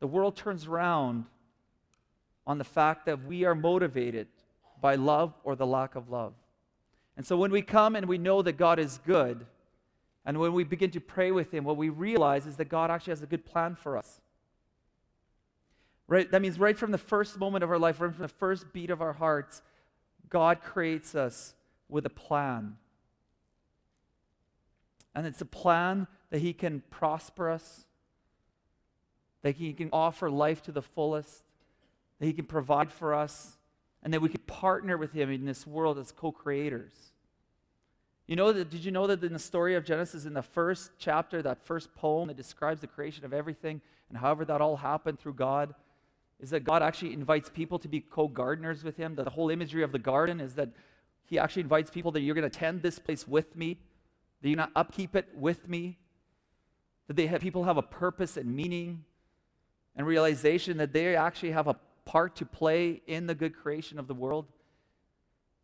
The 0.00 0.06
world 0.06 0.36
turns 0.36 0.66
around 0.66 1.26
on 2.46 2.58
the 2.58 2.64
fact 2.64 3.06
that 3.06 3.24
we 3.24 3.44
are 3.44 3.54
motivated 3.54 4.26
by 4.80 4.94
love 4.94 5.34
or 5.44 5.54
the 5.54 5.66
lack 5.66 5.94
of 5.94 6.08
love. 6.08 6.32
And 7.16 7.26
so 7.26 7.36
when 7.36 7.50
we 7.50 7.62
come 7.62 7.94
and 7.94 8.06
we 8.06 8.16
know 8.16 8.42
that 8.42 8.56
God 8.56 8.78
is 8.78 9.00
good, 9.04 9.44
and 10.28 10.38
when 10.38 10.52
we 10.52 10.62
begin 10.62 10.90
to 10.90 11.00
pray 11.00 11.30
with 11.32 11.54
Him, 11.54 11.64
what 11.64 11.78
we 11.78 11.88
realize 11.88 12.46
is 12.46 12.56
that 12.56 12.68
God 12.68 12.90
actually 12.90 13.12
has 13.12 13.22
a 13.22 13.26
good 13.26 13.46
plan 13.46 13.74
for 13.74 13.96
us. 13.96 14.20
Right? 16.06 16.30
That 16.30 16.42
means 16.42 16.58
right 16.58 16.76
from 16.76 16.90
the 16.90 16.98
first 16.98 17.38
moment 17.38 17.64
of 17.64 17.70
our 17.70 17.78
life, 17.78 17.98
right 17.98 18.12
from 18.12 18.20
the 18.20 18.28
first 18.28 18.70
beat 18.74 18.90
of 18.90 19.00
our 19.00 19.14
hearts, 19.14 19.62
God 20.28 20.60
creates 20.60 21.14
us 21.14 21.54
with 21.88 22.04
a 22.04 22.10
plan. 22.10 22.76
And 25.14 25.26
it's 25.26 25.40
a 25.40 25.46
plan 25.46 26.06
that 26.28 26.40
He 26.40 26.52
can 26.52 26.82
prosper 26.90 27.48
us, 27.48 27.86
that 29.40 29.54
He 29.56 29.72
can 29.72 29.88
offer 29.94 30.28
life 30.30 30.62
to 30.64 30.72
the 30.72 30.82
fullest, 30.82 31.42
that 32.18 32.26
He 32.26 32.34
can 32.34 32.44
provide 32.44 32.92
for 32.92 33.14
us, 33.14 33.56
and 34.02 34.12
that 34.12 34.20
we 34.20 34.28
can 34.28 34.42
partner 34.42 34.98
with 34.98 35.14
Him 35.14 35.30
in 35.30 35.46
this 35.46 35.66
world 35.66 35.98
as 35.98 36.12
co 36.12 36.32
creators. 36.32 36.92
You 38.28 38.36
know 38.36 38.52
that, 38.52 38.70
did 38.70 38.84
you 38.84 38.92
know 38.92 39.08
that 39.08 39.24
in 39.24 39.32
the 39.32 39.38
story 39.38 39.74
of 39.74 39.84
Genesis, 39.84 40.24
in 40.24 40.34
the 40.34 40.42
first 40.42 40.92
chapter, 40.98 41.42
that 41.42 41.66
first 41.66 41.92
poem 41.94 42.28
that 42.28 42.36
describes 42.36 42.80
the 42.80 42.86
creation 42.86 43.24
of 43.24 43.32
everything 43.32 43.80
and 44.08 44.18
however 44.18 44.44
that 44.44 44.60
all 44.60 44.76
happened 44.76 45.18
through 45.18 45.34
God, 45.34 45.74
is 46.38 46.50
that 46.50 46.62
God 46.62 46.82
actually 46.82 47.14
invites 47.14 47.48
people 47.48 47.80
to 47.80 47.88
be 47.88 48.00
co 48.00 48.28
gardeners 48.28 48.84
with 48.84 48.96
Him? 48.96 49.16
That 49.16 49.24
the 49.24 49.30
whole 49.30 49.50
imagery 49.50 49.82
of 49.82 49.90
the 49.90 49.98
garden 49.98 50.40
is 50.40 50.54
that 50.54 50.68
he 51.28 51.38
actually 51.38 51.62
invites 51.62 51.90
people 51.90 52.10
that 52.12 52.22
you're 52.22 52.34
going 52.34 52.48
to 52.48 52.58
tend 52.58 52.80
this 52.80 52.98
place 52.98 53.28
with 53.28 53.54
me, 53.54 53.76
that 54.40 54.48
you're 54.48 54.56
going 54.56 54.68
to 54.68 54.78
upkeep 54.78 55.14
it 55.14 55.28
with 55.34 55.68
me, 55.68 55.98
that 57.06 57.16
they 57.16 57.26
have, 57.26 57.42
people 57.42 57.64
have 57.64 57.76
a 57.76 57.82
purpose 57.82 58.38
and 58.38 58.54
meaning 58.54 59.04
and 59.94 60.06
realization 60.06 60.78
that 60.78 60.94
they 60.94 61.14
actually 61.16 61.50
have 61.50 61.66
a 61.66 61.76
part 62.06 62.34
to 62.36 62.46
play 62.46 63.02
in 63.06 63.26
the 63.26 63.34
good 63.34 63.54
creation 63.54 63.98
of 63.98 64.08
the 64.08 64.14
world. 64.14 64.46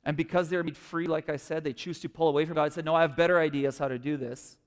And 0.05 0.17
because 0.17 0.49
they're 0.49 0.63
made 0.63 0.77
free, 0.77 1.07
like 1.07 1.31
I 1.31 1.37
said, 1.37 1.65
they 1.65 1.73
choose 1.73 1.99
to 2.01 2.09
pull 2.09 2.29
away 2.29 2.45
from 2.45 2.55
God 2.55 2.65
and 2.65 2.73
say, 2.73 2.83
No, 2.83 2.95
I 2.95 3.03
have 3.03 3.17
better 3.17 3.41
ideas 3.41 3.79
how 3.79 3.89
to 3.89 3.99
do 3.99 4.17
this. 4.17 4.59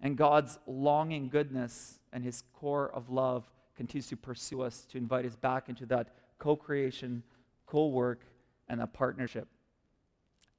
And 0.00 0.16
God's 0.16 0.58
longing 0.66 1.28
goodness 1.28 1.98
and 2.12 2.22
his 2.22 2.42
core 2.52 2.90
of 2.92 3.08
love 3.08 3.50
continues 3.76 4.06
to 4.08 4.16
pursue 4.16 4.62
us 4.62 4.86
to 4.90 4.98
invite 4.98 5.24
us 5.24 5.36
back 5.36 5.68
into 5.68 5.86
that 5.86 6.08
co 6.38 6.56
creation, 6.56 7.22
co 7.66 7.86
work, 7.86 8.20
and 8.68 8.80
a 8.82 8.86
partnership. 8.86 9.48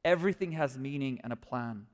Everything 0.04 0.54
has 0.54 0.78
meaning 0.78 1.20
and 1.24 1.32
a 1.32 1.36
plan. 1.36 1.86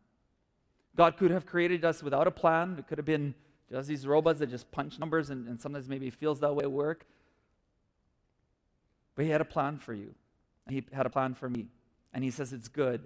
God 0.96 1.18
could 1.18 1.32
have 1.32 1.46
created 1.46 1.84
us 1.84 2.04
without 2.04 2.28
a 2.28 2.32
plan. 2.32 2.76
It 2.78 2.88
could 2.88 3.00
have 3.00 3.06
been 3.06 3.34
just 3.70 3.88
these 3.88 4.06
robots 4.06 4.40
that 4.40 4.50
just 4.50 4.72
punch 4.72 5.00
numbers 5.00 5.30
and, 5.30 5.48
and 5.48 5.60
sometimes 5.60 5.90
maybe 5.90 6.10
feels 6.10 6.40
that 6.42 6.56
way 6.56 6.64
at 6.64 6.72
work. 6.72 7.06
But 9.16 9.26
He 9.26 9.32
had 9.32 9.42
a 9.42 9.46
plan 9.46 9.80
for 9.80 9.94
you. 9.94 10.14
He 10.70 10.84
had 10.94 11.06
a 11.06 11.10
plan 11.10 11.34
for 11.34 11.50
me. 11.50 11.68
And 12.14 12.24
He 12.24 12.32
says 12.32 12.54
it's 12.54 12.68
good. 12.68 13.02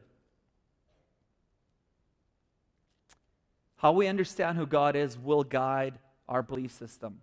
How 3.78 3.92
we 3.92 4.08
understand 4.08 4.58
who 4.58 4.66
God 4.66 4.96
is 4.96 5.18
will 5.18 5.44
guide 5.44 6.00
our 6.28 6.42
belief 6.42 6.72
system. 6.72 7.20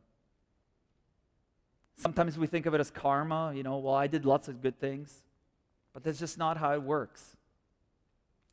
Sometimes 1.97 2.39
we 2.39 2.47
think 2.47 2.67
of 2.67 2.75
it 2.75 2.81
as 2.81 2.91
karma, 2.91 3.53
you 3.55 3.63
know, 3.63 3.79
well, 3.79 3.95
I 3.95 4.07
did 4.07 4.25
lots 4.25 4.49
of 4.49 4.63
good 4.63 4.79
things. 4.81 5.23
But 5.93 6.03
that's 6.03 6.19
just 6.19 6.39
not 6.39 6.57
how 6.57 6.73
it 6.73 6.83
works. 6.83 7.37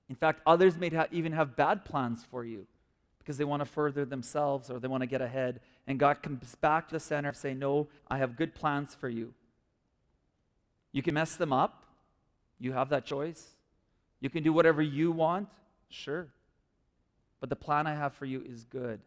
In 0.10 0.16
fact, 0.16 0.42
others 0.46 0.78
may 0.78 0.90
ha- 0.90 1.08
even 1.12 1.32
have 1.32 1.56
bad 1.56 1.86
plans 1.86 2.24
for 2.30 2.46
you 2.46 2.68
because 3.18 3.38
they 3.38 3.44
want 3.44 3.62
to 3.62 3.66
further 3.66 4.06
themselves 4.06 4.70
or 4.70 4.80
they 4.80 4.88
want 4.88 5.02
to 5.02 5.08
get 5.08 5.22
ahead. 5.22 5.60
And 5.88 6.00
God 6.00 6.22
comes 6.22 6.56
back 6.56 6.90
to 6.90 6.96
the 6.96 7.00
center 7.00 7.30
and 7.30 7.38
say, 7.38 7.54
No, 7.54 7.88
I 8.08 8.18
have 8.18 8.36
good 8.36 8.54
plans 8.54 8.94
for 8.94 9.10
you. 9.10 9.34
You 10.92 11.02
can 11.02 11.14
mess 11.14 11.36
them 11.36 11.54
up. 11.54 11.86
You 12.60 12.74
have 12.74 12.90
that 12.90 13.06
choice. 13.06 13.56
You 14.20 14.30
can 14.30 14.44
do 14.44 14.54
whatever 14.54 14.82
you 14.82 15.12
want. 15.12 15.50
Sure. 15.90 16.28
But 17.40 17.50
the 17.50 17.56
plan 17.56 17.88
I 17.88 17.96
have 17.96 18.14
for 18.14 18.26
you 18.26 18.44
is 18.46 18.66
good. 18.66 19.00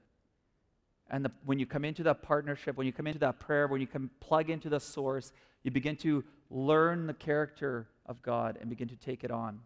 And 1.10 1.24
the, 1.24 1.30
when 1.44 1.58
you 1.58 1.66
come 1.66 1.84
into 1.84 2.02
that 2.04 2.22
partnership, 2.22 2.76
when 2.76 2.86
you 2.86 2.92
come 2.92 3.06
into 3.06 3.20
that 3.20 3.38
prayer, 3.38 3.68
when 3.68 3.80
you 3.80 3.86
come 3.86 4.10
plug 4.20 4.50
into 4.50 4.68
the 4.68 4.80
source, 4.80 5.32
you 5.62 5.70
begin 5.70 5.96
to 5.96 6.24
learn 6.50 7.06
the 7.06 7.14
character 7.14 7.88
of 8.06 8.22
God 8.22 8.58
and 8.60 8.68
begin 8.68 8.88
to 8.88 8.96
take 8.96 9.22
it 9.22 9.30
on. 9.30 9.60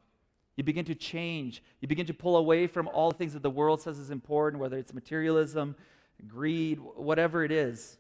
You 0.57 0.65
begin 0.65 0.85
to 0.87 0.95
change. 0.95 1.63
You 1.81 1.89
begin 1.89 2.07
to 2.07 2.15
pull 2.15 2.37
away 2.37 2.67
from 2.67 2.89
all 2.89 3.11
the 3.11 3.17
things 3.17 3.33
that 3.33 3.43
the 3.43 3.51
world 3.51 3.81
says 3.81 3.99
is 3.99 4.11
important, 4.11 4.61
whether 4.61 4.77
it's 4.77 4.93
materialism, 4.93 5.77
greed, 6.27 6.81
whatever 6.97 7.45
it 7.45 7.53
is. 7.53 7.97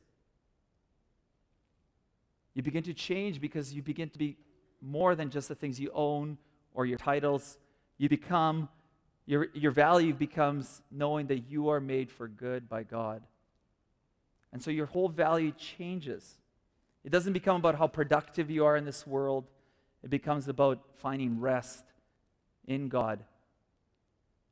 You 2.58 2.62
begin 2.62 2.82
to 2.82 2.92
change 2.92 3.40
because 3.40 3.72
you 3.72 3.82
begin 3.82 4.10
to 4.10 4.18
be 4.18 4.36
more 4.82 5.14
than 5.14 5.30
just 5.30 5.46
the 5.46 5.54
things 5.54 5.78
you 5.78 5.92
own 5.94 6.36
or 6.74 6.86
your 6.86 6.98
titles. 6.98 7.56
You 7.98 8.08
become, 8.08 8.68
your, 9.26 9.46
your 9.54 9.70
value 9.70 10.12
becomes 10.12 10.82
knowing 10.90 11.28
that 11.28 11.48
you 11.48 11.68
are 11.68 11.78
made 11.78 12.10
for 12.10 12.26
good 12.26 12.68
by 12.68 12.82
God. 12.82 13.22
And 14.52 14.60
so 14.60 14.72
your 14.72 14.86
whole 14.86 15.08
value 15.08 15.52
changes. 15.52 16.34
It 17.04 17.12
doesn't 17.12 17.32
become 17.32 17.54
about 17.54 17.76
how 17.76 17.86
productive 17.86 18.50
you 18.50 18.64
are 18.64 18.76
in 18.76 18.84
this 18.84 19.06
world. 19.06 19.44
It 20.02 20.10
becomes 20.10 20.48
about 20.48 20.80
finding 20.96 21.38
rest 21.38 21.84
in 22.66 22.88
God. 22.88 23.22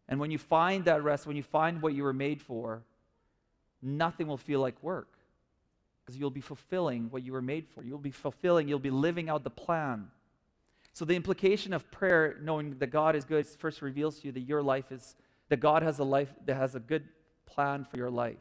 And 0.08 0.20
when 0.20 0.30
you 0.30 0.38
find 0.38 0.84
that 0.84 1.02
rest, 1.02 1.26
when 1.26 1.34
you 1.36 1.42
find 1.42 1.82
what 1.82 1.92
you 1.92 2.04
were 2.04 2.12
made 2.12 2.40
for, 2.40 2.84
nothing 3.82 4.28
will 4.28 4.36
feel 4.36 4.60
like 4.60 4.80
work. 4.80 5.15
Because 6.06 6.18
you'll 6.18 6.30
be 6.30 6.40
fulfilling 6.40 7.10
what 7.10 7.25
you 7.25 7.32
were 7.32 7.42
made 7.42 7.66
for. 7.66 7.82
You'll 7.82 7.98
be 7.98 8.12
fulfilling, 8.12 8.68
you'll 8.68 8.78
be 8.78 8.90
living 8.90 9.28
out 9.28 9.42
the 9.42 9.50
plan. 9.50 10.06
So, 10.92 11.04
the 11.04 11.16
implication 11.16 11.75
of 11.75 11.90
prayer, 11.90 12.38
knowing 12.40 12.78
that 12.78 12.86
God 12.86 13.16
is 13.16 13.25
good, 13.25 13.46
first 13.46 13.82
reveals 13.82 14.20
to 14.20 14.28
you 14.28 14.32
that 14.32 14.40
your 14.40 14.62
life 14.62 14.92
is, 14.92 15.16
that 15.48 15.58
God 15.60 15.82
has 15.82 15.98
a 15.98 16.04
life 16.04 16.32
that 16.46 16.56
has 16.56 16.75
a 16.75 16.80
good 16.80 17.04
plan 17.44 17.84
for 17.84 17.96
your 17.96 18.08
life. 18.08 18.38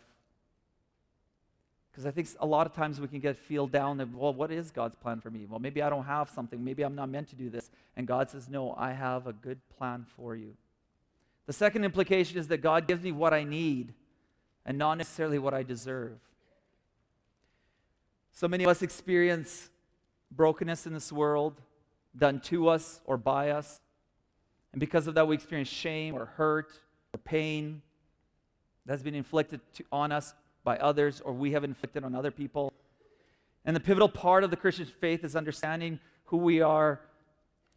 Because 1.91 2.05
I 2.05 2.12
think 2.12 2.27
a 2.39 2.45
lot 2.45 2.67
of 2.67 2.74
times 2.74 3.01
we 3.01 3.07
can 3.07 3.19
get 3.19 3.38
feel 3.38 3.67
down 3.67 3.98
that, 3.98 4.13
well, 4.13 4.34
what 4.34 4.51
is 4.51 4.69
God's 4.69 4.95
plan 4.95 5.22
for 5.22 5.29
me? 5.29 5.45
Well, 5.50 5.60
maybe 5.60 5.81
I 5.81 5.89
don't 5.89 6.05
have 6.05 6.29
something. 6.29 6.63
Maybe 6.63 6.84
I'm 6.84 6.95
not 6.95 7.10
meant 7.10 7.29
to 7.29 7.36
do 7.36 7.50
this. 7.50 7.72
And 7.95 8.05
God 8.05 8.29
says, 8.29 8.50
no, 8.50 8.75
I 8.77 8.91
have 8.91 9.27
a 9.27 9.34
good 9.34 9.60
plan 9.77 10.05
for 10.17 10.36
you. 10.36 10.55
The 11.45 11.53
second 11.53 11.86
implication 11.86 12.38
is 12.38 12.50
that 12.50 12.57
God 12.57 12.86
gives 12.86 13.01
me 13.01 13.13
what 13.13 13.34
I 13.34 13.45
need 13.45 13.93
and 14.65 14.77
not 14.77 14.98
necessarily 14.98 15.39
what 15.39 15.53
I 15.53 15.63
deserve. 15.63 16.19
So 18.36 18.50
many 18.50 18.65
of 18.65 18.70
us 18.70 18.82
experience 18.82 19.70
brokenness 20.30 20.86
in 20.86 20.94
this 20.94 21.10
world, 21.10 21.62
done 22.18 22.42
to 22.42 22.68
us 22.68 23.00
or 23.06 23.18
by 23.18 23.51
us. 23.51 23.80
And 24.74 24.80
because 24.82 25.08
of 25.08 25.15
that, 25.15 25.25
we 25.25 25.36
experience 25.36 25.70
shame 25.70 26.15
or 26.15 26.25
hurt 26.25 26.70
or 27.13 27.18
pain 27.18 27.82
that's 28.86 29.01
been 29.01 29.15
inflicted 29.15 29.62
to, 29.75 29.86
on 29.89 30.12
us 30.12 30.34
by 30.65 30.77
others 30.77 31.22
or 31.22 31.32
we 31.32 31.54
have 31.54 31.63
inflicted 31.63 32.04
on 32.04 32.13
other 32.13 32.30
people. 32.30 32.74
And 33.63 33.74
the 33.74 33.80
pivotal 33.80 34.10
part 34.10 34.44
of 34.44 34.51
the 34.51 34.58
Christian 34.58 34.86
faith 34.86 35.24
is 35.24 35.38
understanding 35.38 36.00
who 36.25 36.38
we 36.38 36.60
are, 36.60 37.00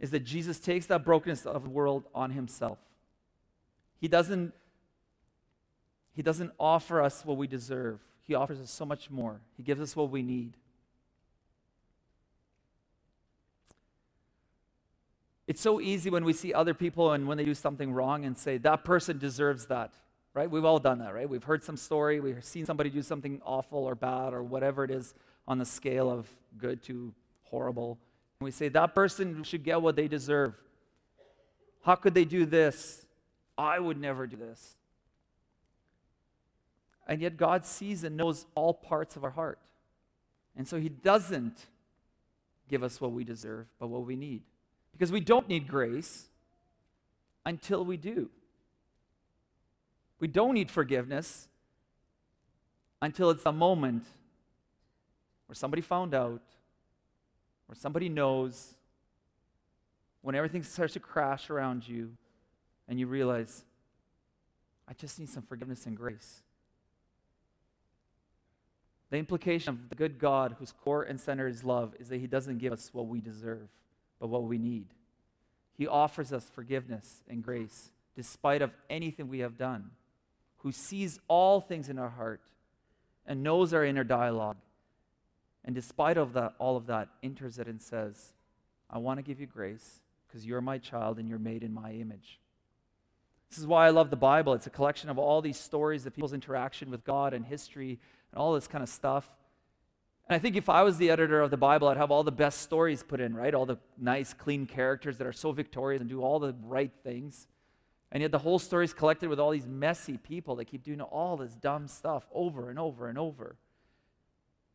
is 0.00 0.11
that 0.11 0.25
Jesus 0.25 0.59
takes 0.59 0.87
that 0.87 1.05
brokenness 1.05 1.47
of 1.47 1.62
the 1.62 1.71
world 1.71 2.05
on 2.15 2.33
himself. 2.33 2.79
He 4.00 4.09
doesn't, 4.09 4.53
he 6.15 6.23
doesn't 6.23 6.50
offer 6.59 7.00
us 7.00 7.25
what 7.25 7.37
we 7.37 7.47
deserve, 7.47 8.00
He 8.28 8.37
offers 8.37 8.61
us 8.61 8.70
so 8.70 8.85
much 8.85 9.11
more. 9.11 9.40
He 9.56 9.64
gives 9.64 9.80
us 9.80 9.97
what 9.97 10.11
we 10.11 10.23
need. 10.23 10.52
It's 15.49 15.61
so 15.61 15.80
easy 15.80 16.11
when 16.11 16.25
we 16.25 16.35
see 16.35 16.54
other 16.54 16.75
people 16.75 17.12
and 17.12 17.26
when 17.26 17.38
they 17.38 17.44
do 17.44 17.54
something 17.54 17.92
wrong 17.92 18.25
and 18.25 18.38
say, 18.38 18.58
that 18.58 18.85
person 18.85 19.18
deserves 19.18 19.66
that 19.66 19.92
right? 20.38 20.49
We've 20.49 20.64
all 20.64 20.78
done 20.78 20.99
that, 21.00 21.12
right? 21.12 21.28
We've 21.28 21.42
heard 21.42 21.64
some 21.64 21.76
story, 21.76 22.20
we've 22.20 22.44
seen 22.44 22.64
somebody 22.64 22.90
do 22.90 23.02
something 23.02 23.42
awful 23.44 23.80
or 23.80 23.97
bad 23.97 24.32
or 24.32 24.40
whatever 24.40 24.85
it 24.85 24.90
is 24.92 25.12
on 25.49 25.58
the 25.58 25.64
scale 25.64 26.08
of 26.08 26.28
good 26.56 26.80
to 26.85 27.12
horrible. 27.42 27.99
And 28.38 28.44
we 28.44 28.52
say, 28.52 28.68
that 28.68 28.94
person 28.94 29.42
should 29.42 29.64
get 29.64 29.82
what 29.82 29.97
they 29.97 30.06
deserve. 30.06 30.54
How 31.82 31.97
could 31.97 32.14
they 32.14 32.25
do 32.25 32.47
this? 32.47 33.04
I 33.56 33.80
would 33.80 34.00
never 34.00 34.28
do 34.28 34.37
this. 34.37 34.76
And 37.09 37.23
yet, 37.23 37.37
God 37.37 37.65
sees 37.65 38.05
and 38.05 38.17
knows 38.17 38.47
all 38.55 38.75
parts 38.75 39.17
of 39.17 39.25
our 39.25 39.31
heart. 39.31 39.59
And 40.57 40.69
so, 40.69 40.79
He 40.79 40.91
doesn't 40.91 41.59
give 42.69 42.83
us 42.83 43.00
what 43.00 43.12
we 43.12 43.25
deserve, 43.25 43.67
but 43.79 43.88
what 43.88 44.05
we 44.05 44.15
need. 44.15 44.43
Because 44.93 45.11
we 45.11 45.21
don't 45.21 45.49
need 45.49 45.67
grace 45.67 46.27
until 47.47 47.85
we 47.85 47.97
do. 47.97 48.29
We 50.21 50.29
don't 50.29 50.55
need 50.55 50.71
forgiveness 50.71 51.49
until 53.00 53.31
it's 53.31 53.47
a 53.47 53.53
moment 53.53 54.05
where 55.47 55.55
somebody 55.55 55.81
found 55.81 56.15
out, 56.15 56.43
where 57.67 57.77
somebody 57.77 58.09
knows, 58.09 58.75
when 60.23 60.35
everything 60.35 60.62
starts 60.62 60.95
to 60.95 61.00
crash 61.00 61.49
around 61.49 61.87
you, 61.88 62.11
and 62.88 62.99
you 62.99 63.07
realize, 63.07 63.65
I 64.88 64.95
just 64.95 65.19
need 65.19 65.29
some 65.29 65.43
forgiveness 65.43 65.87
and 65.87 65.97
grace. 65.97 66.43
The 69.11 69.17
implication 69.17 69.71
of 69.71 69.88
the 69.88 69.95
good 69.95 70.19
God, 70.19 70.57
whose 70.59 70.73
core 70.73 71.03
and 71.03 71.21
center 71.21 71.49
is 71.49 71.65
love, 71.65 71.95
is 71.99 72.09
that 72.09 72.21
He 72.21 72.27
doesn't 72.27 72.59
give 72.59 72.73
us 72.73 72.91
what 72.93 73.07
we 73.07 73.21
deserve, 73.21 73.69
but 74.21 74.28
what 74.28 74.45
we 74.45 74.59
need. 74.59 74.89
He 75.76 75.87
offers 75.87 76.32
us 76.32 76.50
forgiveness 76.52 77.23
and 77.28 77.43
grace 77.43 77.93
despite 78.17 78.63
of 78.63 78.73
anything 78.91 79.28
we 79.28 79.39
have 79.39 79.56
done 79.56 79.93
who 80.59 80.73
sees 80.73 81.21
all 81.28 81.61
things 81.61 81.89
in 81.89 81.99
our 81.99 82.09
heart 82.09 82.43
and 83.25 83.45
knows 83.45 83.73
our 83.73 83.85
inner 83.85 84.02
dialogue. 84.02 84.56
And 85.65 85.75
despite 85.75 86.17
of 86.17 86.32
that, 86.32 86.54
all 86.59 86.76
of 86.76 86.87
that, 86.87 87.09
enters 87.23 87.59
it 87.59 87.69
and 87.69 87.80
says, 87.80 88.32
I 88.91 88.99
want 88.99 89.19
to 89.19 89.23
give 89.23 89.41
you 89.41 89.47
grace 89.47 90.00
because 90.26 90.45
you're 90.45 90.61
my 90.61 90.78
child 90.78 91.19
and 91.19 91.28
you're 91.28 91.39
made 91.39 91.63
in 91.63 91.73
my 91.73 91.93
image. 91.93 92.41
This 93.50 93.59
is 93.59 93.67
why 93.67 93.87
I 93.87 93.91
love 93.91 94.11
the 94.11 94.17
Bible. 94.17 94.52
It's 94.54 94.67
a 94.67 94.71
collection 94.71 95.11
of 95.11 95.19
all 95.19 95.41
these 95.41 95.56
stories 95.56 96.04
of 96.04 96.15
people's 96.15 96.32
interaction 96.32 96.91
with 96.91 97.04
God 97.04 97.32
and 97.32 97.45
history 97.45 97.99
and 98.32 98.41
all 98.41 98.54
this 98.54 98.67
kind 98.67 98.82
of 98.82 98.88
stuff. 98.88 99.28
And 100.28 100.36
I 100.36 100.38
think 100.38 100.56
if 100.56 100.69
I 100.69 100.82
was 100.82 100.99
the 100.99 101.10
editor 101.10 101.41
of 101.41 101.50
the 101.50 101.56
Bible, 101.56 101.88
I'd 101.88 101.97
have 101.97 102.10
all 102.10 102.23
the 102.23 102.30
best 102.30 102.60
stories 102.60 103.02
put 103.02 103.21
in, 103.21 103.34
right? 103.34 103.54
All 103.54 103.64
the 103.64 103.78
nice, 103.97 104.34
clean 104.34 104.67
characters 104.67 105.17
that 105.19 105.26
are 105.26 105.32
so 105.32 105.52
victorious 105.52 106.00
and 106.00 106.10
do 106.10 106.23
all 106.23 106.38
the 106.38 106.54
right 106.64 106.93
things. 107.02 107.47
And 108.12 108.23
yet 108.23 108.30
the 108.30 108.38
whole 108.38 108.58
story 108.58 108.84
is 108.84 108.93
collected 108.93 109.28
with 109.28 109.41
all 109.41 109.50
these 109.50 109.67
messy 109.67 110.19
people 110.19 110.56
that 110.56 110.67
keep 110.67 110.82
doing 110.82 111.00
all 111.00 111.36
this 111.36 111.54
dumb 111.54 111.88
stuff 111.88 112.26
over 112.32 112.69
and 112.71 112.78
over 112.78 113.08
and 113.08 113.19
over. 113.19 113.56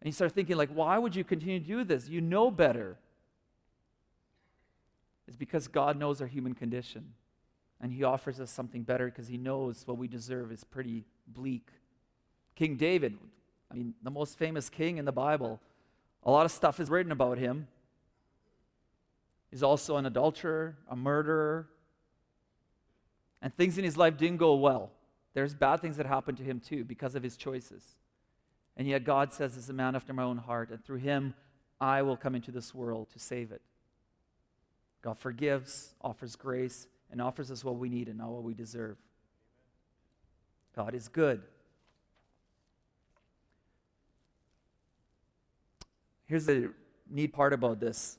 And 0.02 0.08
you 0.08 0.12
start 0.12 0.34
thinking, 0.34 0.58
like, 0.58 0.70
why 0.70 0.98
would 0.98 1.16
you 1.16 1.24
continue 1.24 1.60
to 1.60 1.66
do 1.66 1.84
this? 1.84 2.10
You 2.10 2.20
know 2.20 2.52
better. 2.52 2.98
It's 5.28 5.38
because 5.38 5.68
God 5.68 5.98
knows 5.98 6.20
our 6.20 6.28
human 6.28 6.54
condition. 6.54 7.14
And 7.80 7.92
He 7.94 8.04
offers 8.04 8.40
us 8.40 8.52
something 8.52 8.84
better 8.84 9.06
because 9.06 9.28
He 9.28 9.38
knows 9.38 9.84
what 9.86 9.98
we 9.98 10.08
deserve 10.08 10.52
is 10.52 10.64
pretty 10.64 11.06
bleak. 11.28 11.70
King 12.56 12.76
David, 12.76 13.18
I 13.74 13.76
mean, 13.76 13.96
the 14.04 14.12
most 14.12 14.38
famous 14.38 14.70
king 14.70 14.98
in 14.98 15.06
the 15.06 15.12
Bible, 15.12 15.60
a 16.22 16.30
lot 16.30 16.46
of 16.46 16.52
stuff 16.52 16.80
is 16.80 16.92
written 16.92 17.12
about 17.12 17.40
him. 17.40 17.68
He's 19.50 19.64
also 19.64 19.98
an 19.98 20.06
adulterer, 20.06 20.78
a 20.88 20.96
murderer, 20.96 21.68
and 23.42 23.56
things 23.56 23.80
in 23.80 23.84
his 23.84 23.98
life 23.98 24.16
didn't 24.16 24.38
go 24.38 24.54
well. 24.56 24.92
There's 25.34 25.56
bad 25.56 25.82
things 25.82 25.98
that 25.98 26.06
happened 26.06 26.38
to 26.38 26.44
him 26.44 26.60
too 26.60 26.84
because 26.84 27.16
of 27.16 27.24
his 27.24 27.36
choices. 27.36 27.96
And 28.78 28.88
yet 28.88 29.04
God 29.04 29.34
says, 29.34 29.56
"This 29.56 29.64
is 29.64 29.70
a 29.72 29.74
man 29.74 29.96
after 29.96 30.14
my 30.14 30.24
own 30.24 30.38
heart, 30.38 30.70
and 30.70 30.84
through 30.84 31.00
him 31.00 31.34
I 31.82 32.04
will 32.04 32.16
come 32.16 32.36
into 32.36 32.52
this 32.52 32.74
world 32.76 33.10
to 33.10 33.20
save 33.20 33.52
it. 33.52 33.62
God 35.02 35.18
forgives, 35.18 35.96
offers 36.00 36.36
grace, 36.36 36.88
and 37.12 37.22
offers 37.22 37.52
us 37.52 37.64
what 37.64 37.78
we 37.78 37.90
need 37.90 38.08
and 38.08 38.20
not 38.20 38.30
what 38.30 38.44
we 38.44 38.54
deserve. 38.54 38.98
God 40.76 40.94
is 40.94 41.08
good. 41.08 41.44
Here's 46.34 46.48
the 46.48 46.72
neat 47.12 47.32
part 47.32 47.54
about 47.54 47.80
this 47.80 48.18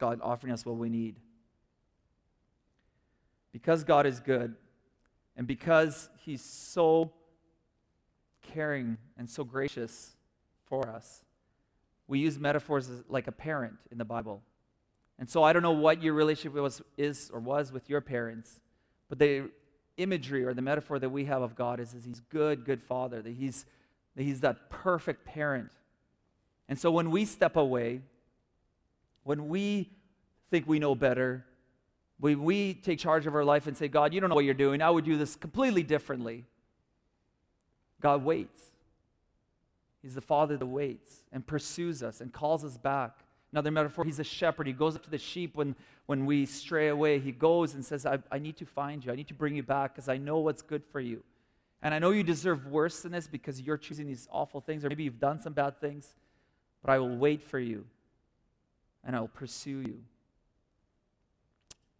God 0.00 0.18
offering 0.20 0.52
us 0.52 0.66
what 0.66 0.78
we 0.78 0.88
need. 0.88 1.20
Because 3.52 3.84
God 3.84 4.04
is 4.04 4.18
good, 4.18 4.56
and 5.36 5.46
because 5.46 6.08
He's 6.24 6.42
so 6.42 7.12
caring 8.52 8.98
and 9.16 9.30
so 9.30 9.44
gracious 9.44 10.16
for 10.66 10.88
us, 10.88 11.22
we 12.08 12.18
use 12.18 12.36
metaphors 12.36 12.90
like 13.08 13.28
a 13.28 13.32
parent 13.32 13.74
in 13.92 13.98
the 13.98 14.04
Bible. 14.04 14.42
And 15.20 15.30
so 15.30 15.44
I 15.44 15.52
don't 15.52 15.62
know 15.62 15.70
what 15.70 16.02
your 16.02 16.14
relationship 16.14 16.60
was, 16.60 16.82
is 16.98 17.30
or 17.32 17.38
was 17.38 17.70
with 17.70 17.88
your 17.88 18.00
parents, 18.00 18.58
but 19.08 19.20
the 19.20 19.52
imagery 19.98 20.44
or 20.44 20.52
the 20.52 20.62
metaphor 20.62 20.98
that 20.98 21.10
we 21.10 21.26
have 21.26 21.42
of 21.42 21.54
God 21.54 21.78
is, 21.78 21.94
is 21.94 22.06
He's 22.06 22.22
good, 22.28 22.64
good 22.64 22.82
Father, 22.82 23.22
that 23.22 23.34
He's, 23.34 23.66
that 24.16 24.24
He's 24.24 24.40
that 24.40 24.68
perfect 24.68 25.24
parent. 25.24 25.70
And 26.68 26.78
so 26.78 26.90
when 26.90 27.10
we 27.10 27.24
step 27.24 27.56
away, 27.56 28.00
when 29.24 29.48
we 29.48 29.90
think 30.50 30.66
we 30.66 30.78
know 30.78 30.94
better, 30.94 31.44
we, 32.20 32.34
we 32.34 32.74
take 32.74 32.98
charge 32.98 33.26
of 33.26 33.34
our 33.34 33.44
life 33.44 33.66
and 33.66 33.76
say, 33.76 33.88
God, 33.88 34.14
you 34.14 34.20
don't 34.20 34.28
know 34.28 34.36
what 34.36 34.44
you're 34.44 34.54
doing. 34.54 34.80
I 34.80 34.90
would 34.90 35.04
do 35.04 35.16
this 35.16 35.34
completely 35.34 35.82
differently. 35.82 36.44
God 38.00 38.24
waits. 38.24 38.62
He's 40.02 40.14
the 40.14 40.20
Father 40.20 40.56
that 40.56 40.66
waits 40.66 41.22
and 41.32 41.46
pursues 41.46 42.02
us 42.02 42.20
and 42.20 42.32
calls 42.32 42.64
us 42.64 42.76
back. 42.76 43.18
Another 43.52 43.70
metaphor, 43.70 44.04
he's 44.04 44.18
a 44.18 44.24
shepherd. 44.24 44.66
He 44.66 44.72
goes 44.72 44.96
up 44.96 45.02
to 45.04 45.10
the 45.10 45.18
sheep 45.18 45.56
when, 45.56 45.76
when 46.06 46.26
we 46.26 46.46
stray 46.46 46.88
away. 46.88 47.18
He 47.18 47.32
goes 47.32 47.74
and 47.74 47.84
says, 47.84 48.06
I, 48.06 48.18
I 48.30 48.38
need 48.38 48.56
to 48.56 48.66
find 48.66 49.04
you. 49.04 49.12
I 49.12 49.14
need 49.14 49.28
to 49.28 49.34
bring 49.34 49.54
you 49.54 49.62
back 49.62 49.94
because 49.94 50.08
I 50.08 50.16
know 50.16 50.38
what's 50.38 50.62
good 50.62 50.82
for 50.90 51.00
you. 51.00 51.22
And 51.82 51.92
I 51.92 51.98
know 51.98 52.10
you 52.10 52.22
deserve 52.22 52.66
worse 52.66 53.02
than 53.02 53.12
this 53.12 53.26
because 53.26 53.60
you're 53.60 53.76
choosing 53.76 54.06
these 54.06 54.28
awful 54.30 54.60
things, 54.60 54.84
or 54.84 54.88
maybe 54.88 55.04
you've 55.04 55.20
done 55.20 55.38
some 55.40 55.52
bad 55.52 55.80
things, 55.80 56.14
but 56.82 56.90
I 56.90 56.98
will 56.98 57.16
wait 57.16 57.42
for 57.42 57.58
you 57.58 57.86
and 59.04 59.16
I 59.16 59.20
will 59.20 59.28
pursue 59.28 59.80
you. 59.80 60.02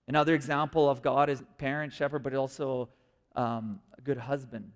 Another 0.09 0.35
example 0.35 0.90
of 0.90 1.03
God 1.03 1.31
is 1.31 1.42
parent, 1.59 1.92
shepherd, 1.92 2.23
but 2.23 2.35
also 2.35 2.88
um, 3.37 3.81
a 3.97 4.01
good 4.01 4.18
husband 4.18 4.73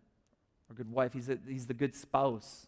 or 0.71 0.75
good 0.75 0.91
wife. 0.91 1.13
He's, 1.13 1.29
a, 1.29 1.39
he's 1.47 1.67
the 1.67 1.75
good 1.75 1.95
spouse. 1.95 2.67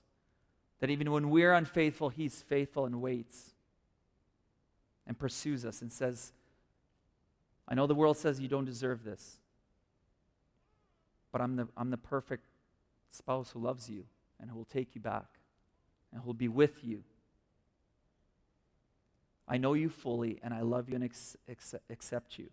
That 0.80 0.90
even 0.90 1.10
when 1.10 1.30
we're 1.30 1.52
unfaithful, 1.54 2.08
He's 2.08 2.42
faithful 2.42 2.86
and 2.86 3.00
waits 3.00 3.54
and 5.06 5.18
pursues 5.18 5.64
us 5.64 5.82
and 5.82 5.92
says, 5.92 6.32
I 7.66 7.74
know 7.74 7.86
the 7.86 7.94
world 7.94 8.16
says 8.16 8.40
you 8.40 8.48
don't 8.48 8.64
deserve 8.64 9.02
this, 9.02 9.38
but 11.32 11.40
I'm 11.40 11.56
the, 11.56 11.68
I'm 11.76 11.90
the 11.90 11.96
perfect 11.96 12.44
spouse 13.10 13.50
who 13.50 13.60
loves 13.60 13.90
you 13.90 14.04
and 14.40 14.50
who 14.50 14.56
will 14.56 14.64
take 14.64 14.94
you 14.94 15.00
back. 15.00 15.26
and 16.12 16.20
who 16.22 16.26
will 16.26 16.34
be 16.34 16.48
with 16.48 16.84
you. 16.84 17.02
I 19.48 19.56
know 19.56 19.74
you 19.74 19.88
fully, 19.88 20.38
and 20.42 20.52
I 20.52 20.60
love 20.60 20.88
you 20.88 20.94
and 20.94 21.04
ex- 21.04 21.36
ex- 21.48 21.74
accept 21.90 22.38
you. 22.38 22.48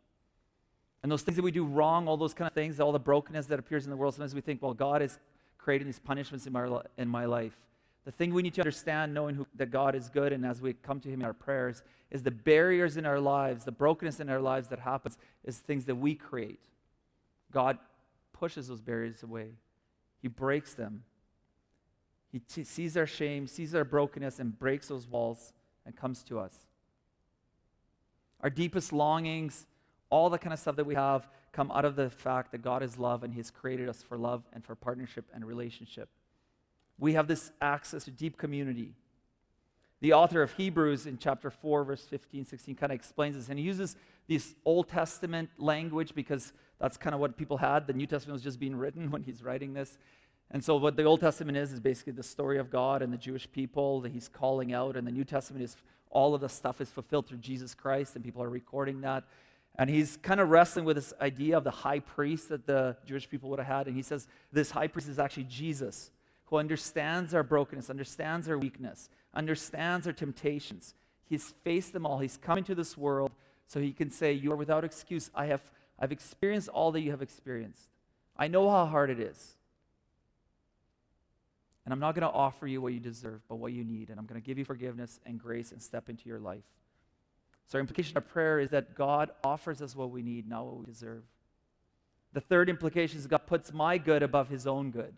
And 1.04 1.12
those 1.12 1.22
things 1.22 1.36
that 1.36 1.44
we 1.44 1.52
do 1.52 1.66
wrong, 1.66 2.08
all 2.08 2.18
those 2.18 2.34
kind 2.34 2.48
of 2.48 2.54
things, 2.54 2.80
all 2.80 2.92
the 2.92 3.00
brokenness 3.00 3.48
that 3.48 3.60
appears 3.60 3.84
in 3.84 3.92
the 3.92 3.98
world, 3.98 4.16
sometimes 4.16 4.34
we 4.34 4.42
think, 4.42 4.62
well, 4.62 4.74
God 4.74 5.02
is 5.02 5.20
creating 5.58 5.88
these 5.88 6.00
punishments 6.00 6.48
in 6.48 6.54
my, 6.54 6.82
in 6.98 7.08
my 7.08 7.26
life. 7.26 7.58
The 8.06 8.12
thing 8.12 8.34
we 8.34 8.42
need 8.44 8.54
to 8.56 8.62
understand, 8.62 9.14
knowing 9.14 9.36
who, 9.36 9.48
that 9.56 9.72
God 9.72 9.96
is 9.96 10.10
good, 10.10 10.32
and 10.32 10.46
as 10.46 10.62
we 10.62 10.74
come 10.74 11.00
to 11.02 11.10
Him 11.10 11.22
in 11.22 11.26
our 11.26 11.34
prayers, 11.34 11.84
is 12.12 12.24
the 12.24 12.32
barriers 12.32 12.98
in 12.98 13.06
our 13.06 13.20
lives, 13.20 13.66
the 13.66 13.72
brokenness 13.72 14.20
in 14.20 14.30
our 14.30 14.40
lives 14.40 14.70
that 14.70 14.80
happens, 14.80 15.18
is 15.44 15.58
things 15.58 15.86
that 15.86 15.96
we 15.96 16.16
create. 16.16 16.60
God 17.52 17.78
pushes 18.32 18.68
those 18.68 18.82
barriers 18.82 19.24
away, 19.24 19.50
He 20.22 20.28
breaks 20.28 20.74
them. 20.74 21.04
He 22.32 22.40
t- 22.40 22.64
sees 22.64 22.98
our 22.98 23.08
shame, 23.08 23.48
sees 23.48 23.74
our 23.74 23.86
brokenness, 23.86 24.40
and 24.40 24.58
breaks 24.58 24.90
those 24.90 25.08
walls 25.08 25.54
and 25.86 25.96
comes 25.96 26.22
to 26.24 26.40
us. 26.40 26.54
Our 28.46 28.52
deepest 28.52 28.94
longings, 28.94 29.66
all 30.12 30.30
the 30.30 30.38
kind 30.38 30.54
of 30.54 30.60
stuff 30.60 30.76
that 30.76 30.86
we 30.86 30.94
have, 30.94 31.28
come 31.52 31.72
out 31.72 31.84
of 31.84 31.96
the 31.96 32.12
fact 32.12 32.52
that 32.52 32.62
God 32.62 32.84
is 32.84 33.00
love 33.00 33.24
and 33.24 33.34
He 33.34 33.40
has 33.40 33.50
created 33.50 33.90
us 33.90 34.04
for 34.04 34.20
love 34.20 34.44
and 34.54 34.64
for 34.64 34.76
partnership 34.76 35.26
and 35.34 35.44
relationship. 35.44 36.10
We 37.00 37.14
have 37.14 37.28
this 37.28 37.52
access 37.60 38.04
to 38.04 38.12
deep 38.12 38.38
community. 38.38 38.94
The 40.00 40.14
author 40.14 40.44
of 40.44 40.52
Hebrews 40.52 41.08
in 41.08 41.18
chapter 41.18 41.50
4, 41.50 41.86
verse 41.86 42.04
15, 42.04 42.46
16 42.46 42.76
kind 42.76 42.92
of 42.92 42.96
explains 42.96 43.36
this, 43.36 43.50
and 43.50 43.58
he 43.58 43.66
uses 43.66 43.96
this 44.28 44.54
Old 44.64 44.90
Testament 44.90 45.50
language 45.58 46.14
because 46.14 46.54
that's 46.80 46.98
kind 46.98 47.16
of 47.16 47.20
what 47.20 47.38
people 47.38 47.58
had. 47.58 47.88
The 47.88 47.94
New 47.94 48.06
Testament 48.06 48.36
was 48.36 48.44
just 48.44 48.60
being 48.60 48.76
written 48.76 49.10
when 49.10 49.24
he's 49.24 49.42
writing 49.42 49.74
this. 49.74 49.98
And 50.52 50.64
so, 50.64 50.76
what 50.76 50.98
the 50.98 51.04
Old 51.06 51.20
Testament 51.20 51.58
is, 51.58 51.74
is 51.74 51.80
basically 51.80 52.14
the 52.14 52.22
story 52.22 52.60
of 52.60 52.70
God 52.70 53.02
and 53.02 53.12
the 53.12 53.18
Jewish 53.18 53.52
people 53.52 54.02
that 54.02 54.12
he's 54.12 54.28
calling 54.28 54.72
out, 54.72 54.96
and 54.96 55.08
the 55.08 55.12
New 55.12 55.24
Testament 55.24 55.64
is 55.64 55.76
all 56.10 56.34
of 56.34 56.42
the 56.42 56.50
stuff 56.50 56.82
is 56.82 56.90
fulfilled 56.90 57.28
through 57.28 57.40
Jesus 57.40 57.74
Christ, 57.74 58.16
and 58.16 58.24
people 58.24 58.42
are 58.42 58.50
recording 58.50 59.02
that. 59.02 59.24
And 59.78 59.90
he's 59.90 60.18
kind 60.18 60.40
of 60.40 60.50
wrestling 60.50 60.86
with 60.86 60.96
this 60.96 61.14
idea 61.20 61.58
of 61.58 61.64
the 61.64 61.72
high 61.72 62.00
priest 62.00 62.50
that 62.50 62.66
the 62.66 62.96
Jewish 63.06 63.30
people 63.30 63.50
would 63.50 63.60
have 63.60 63.68
had. 63.68 63.88
And 63.88 63.96
he 63.96 64.02
says 64.02 64.28
this 64.52 64.72
high 64.72 64.88
priest 64.88 65.10
is 65.10 65.20
actually 65.20 65.44
Jesus, 65.44 66.12
who 66.46 66.58
understands 66.58 67.34
our 67.34 67.44
brokenness, 67.44 67.90
understands 67.90 68.48
our 68.48 68.58
weakness, 68.58 69.10
understands 69.34 70.08
our 70.08 70.14
temptations. 70.14 70.94
He's 71.26 71.54
faced 71.64 71.92
them 71.92 72.06
all. 72.06 72.20
He's 72.20 72.38
come 72.38 72.58
into 72.58 72.76
this 72.76 72.98
world 72.98 73.32
so 73.68 73.82
he 73.82 73.92
can 73.92 74.12
say, 74.12 74.32
You 74.32 74.54
are 74.54 74.58
without 74.58 74.86
excuse. 74.86 75.30
I 75.36 75.48
have, 75.48 75.62
I've 76.00 76.12
experienced 76.12 76.70
all 76.70 76.92
that 76.94 77.02
you 77.02 77.12
have 77.12 77.22
experienced. 77.22 77.90
I 78.38 78.48
know 78.48 78.70
how 78.70 78.86
hard 78.86 79.10
it 79.10 79.20
is. 79.20 79.56
And 81.86 81.94
I'm 81.94 82.00
not 82.00 82.16
going 82.16 82.28
to 82.28 82.34
offer 82.34 82.68
you 82.68 82.82
what 82.82 82.94
you 82.94 83.00
deserve, 83.00 83.42
but 83.48 83.58
what 83.58 83.72
you 83.72 83.84
need. 83.84 84.10
And 84.10 84.20
I'm 84.20 84.26
going 84.26 84.42
to 84.42 84.46
give 84.46 84.58
you 84.58 84.66
forgiveness 84.66 85.20
and 85.26 85.40
grace 85.40 85.72
and 85.72 85.82
step 85.82 86.10
into 86.10 86.28
your 86.28 86.40
life. 86.40 86.64
So, 87.68 87.78
our 87.78 87.80
implication 87.80 88.18
of 88.18 88.28
prayer 88.28 88.60
is 88.60 88.72
that 88.72 88.96
God 88.96 89.32
offers 89.44 89.82
us 89.82 89.96
what 89.96 90.12
we 90.12 90.22
need, 90.22 90.48
not 90.48 90.66
what 90.66 90.78
we 90.78 90.86
deserve. 90.86 91.24
The 92.34 92.42
third 92.42 92.70
implication 92.70 93.18
is 93.18 93.28
God 93.28 93.48
puts 93.48 93.72
my 93.72 93.98
good 93.98 94.22
above 94.22 94.50
his 94.50 94.68
own 94.68 94.92
good. 94.92 95.16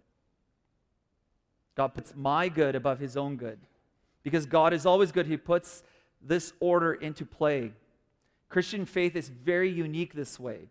God 1.75 1.93
puts 1.93 2.13
my 2.15 2.49
good 2.49 2.75
above 2.75 2.99
his 2.99 3.17
own 3.17 3.37
good. 3.37 3.59
Because 4.23 4.45
God 4.45 4.73
is 4.73 4.85
always 4.85 5.11
good, 5.11 5.27
he 5.27 5.37
puts 5.37 5.83
this 6.21 6.53
order 6.59 6.93
into 6.93 7.25
play. 7.25 7.71
Christian 8.49 8.85
faith 8.85 9.15
is 9.15 9.29
very 9.29 9.69
unique 9.69 10.13
this 10.13 10.39
way. 10.39 10.69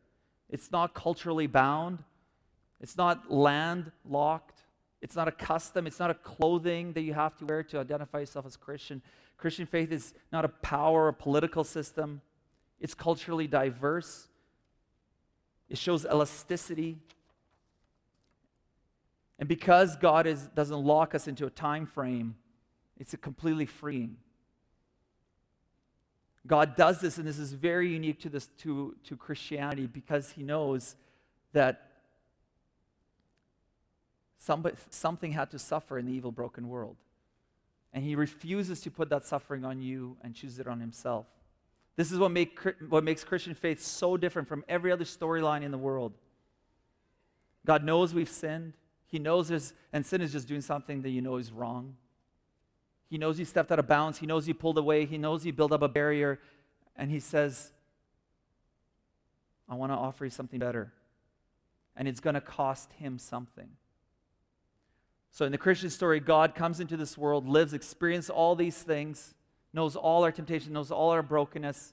It's 0.51 0.71
not 0.71 0.95
culturally 0.95 1.47
bound, 1.47 2.03
it's 2.81 2.97
not 2.97 3.31
landlocked, 3.31 4.56
it's 5.03 5.15
not 5.15 5.29
a 5.29 5.33
custom, 5.33 5.87
it's 5.87 5.99
not 5.99 6.11
a 6.11 6.15
clothing 6.15 6.93
that 6.95 7.03
you 7.03 7.15
have 7.15 7.37
to 7.37 7.47
wear 7.47 7.63
to 7.65 7.79
identify 7.79 8.21
yourself 8.21 8.47
as 8.47 8.57
Christian. 8.57 9.03
Christian 9.37 9.67
faith 9.67 9.93
is 9.93 10.15
not 10.33 10.45
a 10.45 10.49
power 10.49 11.07
or 11.07 11.13
political 11.13 11.65
system, 11.65 12.23
it's 12.81 12.95
culturally 12.95 13.47
diverse. 13.47 14.29
It 15.69 15.79
shows 15.79 16.05
elasticity. 16.05 16.99
And 19.39 19.49
because 19.49 19.97
God 19.97 20.27
is, 20.27 20.43
doesn't 20.49 20.85
lock 20.85 21.15
us 21.15 21.27
into 21.27 21.45
a 21.47 21.51
time 21.51 21.87
frame, 21.87 22.37
it's 22.99 23.15
completely 23.21 23.67
freeing. 23.67 24.17
God 26.47 26.77
does 26.77 27.01
this, 27.01 27.19
and 27.19 27.27
this 27.27 27.39
is 27.39 27.53
very 27.53 27.93
unique 27.93 28.21
to, 28.21 28.29
this, 28.29 28.47
to, 28.59 28.95
to 29.05 29.17
Christianity 29.17 29.87
because 29.87 30.31
He 30.31 30.43
knows 30.43 30.97
that 31.53 31.86
somebody, 34.39 34.77
something 34.91 35.33
had 35.33 35.51
to 35.51 35.59
suffer 35.59 35.99
in 35.99 36.07
the 36.07 36.13
evil, 36.13 36.33
broken 36.33 36.69
world. 36.69 36.97
And 37.93 38.05
He 38.05 38.15
refuses 38.15 38.81
to 38.83 38.91
put 38.91 39.09
that 39.11 39.25
suffering 39.25 39.65
on 39.65 39.81
you 39.81 40.17
and 40.23 40.35
choose 40.35 40.59
it 40.59 40.67
on 40.67 40.81
Himself. 40.81 41.27
This 41.97 42.13
is 42.13 42.19
what, 42.19 42.31
make, 42.31 42.59
what 42.89 43.05
makes 43.05 43.25
Christian 43.25 43.55
faith 43.55 43.83
so 43.83 44.17
different 44.17 44.49
from 44.49 44.65
every 44.69 44.93
other 44.93 45.05
storyline 45.05 45.63
in 45.63 45.71
the 45.71 45.79
world. 45.79 46.13
God 47.65 47.83
knows 47.83 48.13
we've 48.13 48.29
sinned. 48.29 48.75
He 49.07 49.19
knows 49.19 49.49
there's, 49.49 49.73
and 49.93 50.05
sin 50.05 50.21
is 50.21 50.33
just 50.33 50.47
doing 50.47 50.61
something 50.61 51.03
that 51.03 51.11
you 51.11 51.23
know 51.23 51.37
is 51.37 51.51
wrong. 51.51 51.97
He 53.09 53.19
knows 53.19 53.39
you 53.39 53.45
stepped 53.45 53.73
out 53.73 53.79
of 53.79 53.87
bounds. 53.87 54.19
He 54.19 54.27
knows 54.27 54.47
you 54.47 54.55
pulled 54.55 54.79
away. 54.79 55.07
He 55.07 55.17
knows 55.17 55.47
you 55.47 55.53
built 55.53 55.73
up 55.73 55.83
a 55.83 55.89
barrier. 55.89 56.39
And 56.97 57.11
He 57.11 57.21
says, 57.21 57.73
I 59.69 59.75
want 59.75 59.93
to 59.93 59.97
offer 59.97 60.25
you 60.25 60.31
something 60.31 60.59
better. 60.59 60.93
And 61.97 62.07
it's 62.07 62.21
going 62.21 62.35
to 62.35 62.41
cost 62.41 62.93
Him 62.95 63.19
something. 63.19 63.69
So, 65.37 65.45
in 65.45 65.53
the 65.53 65.59
Christian 65.59 65.91
story, 65.91 66.19
God 66.19 66.55
comes 66.55 66.81
into 66.81 66.97
this 66.97 67.19
world, 67.19 67.47
lives, 67.47 67.75
experiences 67.75 68.31
all 68.31 68.57
these 68.57 68.83
things, 68.83 69.35
knows 69.71 69.95
all 69.95 70.25
our 70.25 70.33
temptation, 70.33 70.73
knows 70.73 70.91
all 70.91 71.11
our 71.11 71.23
brokenness, 71.23 71.93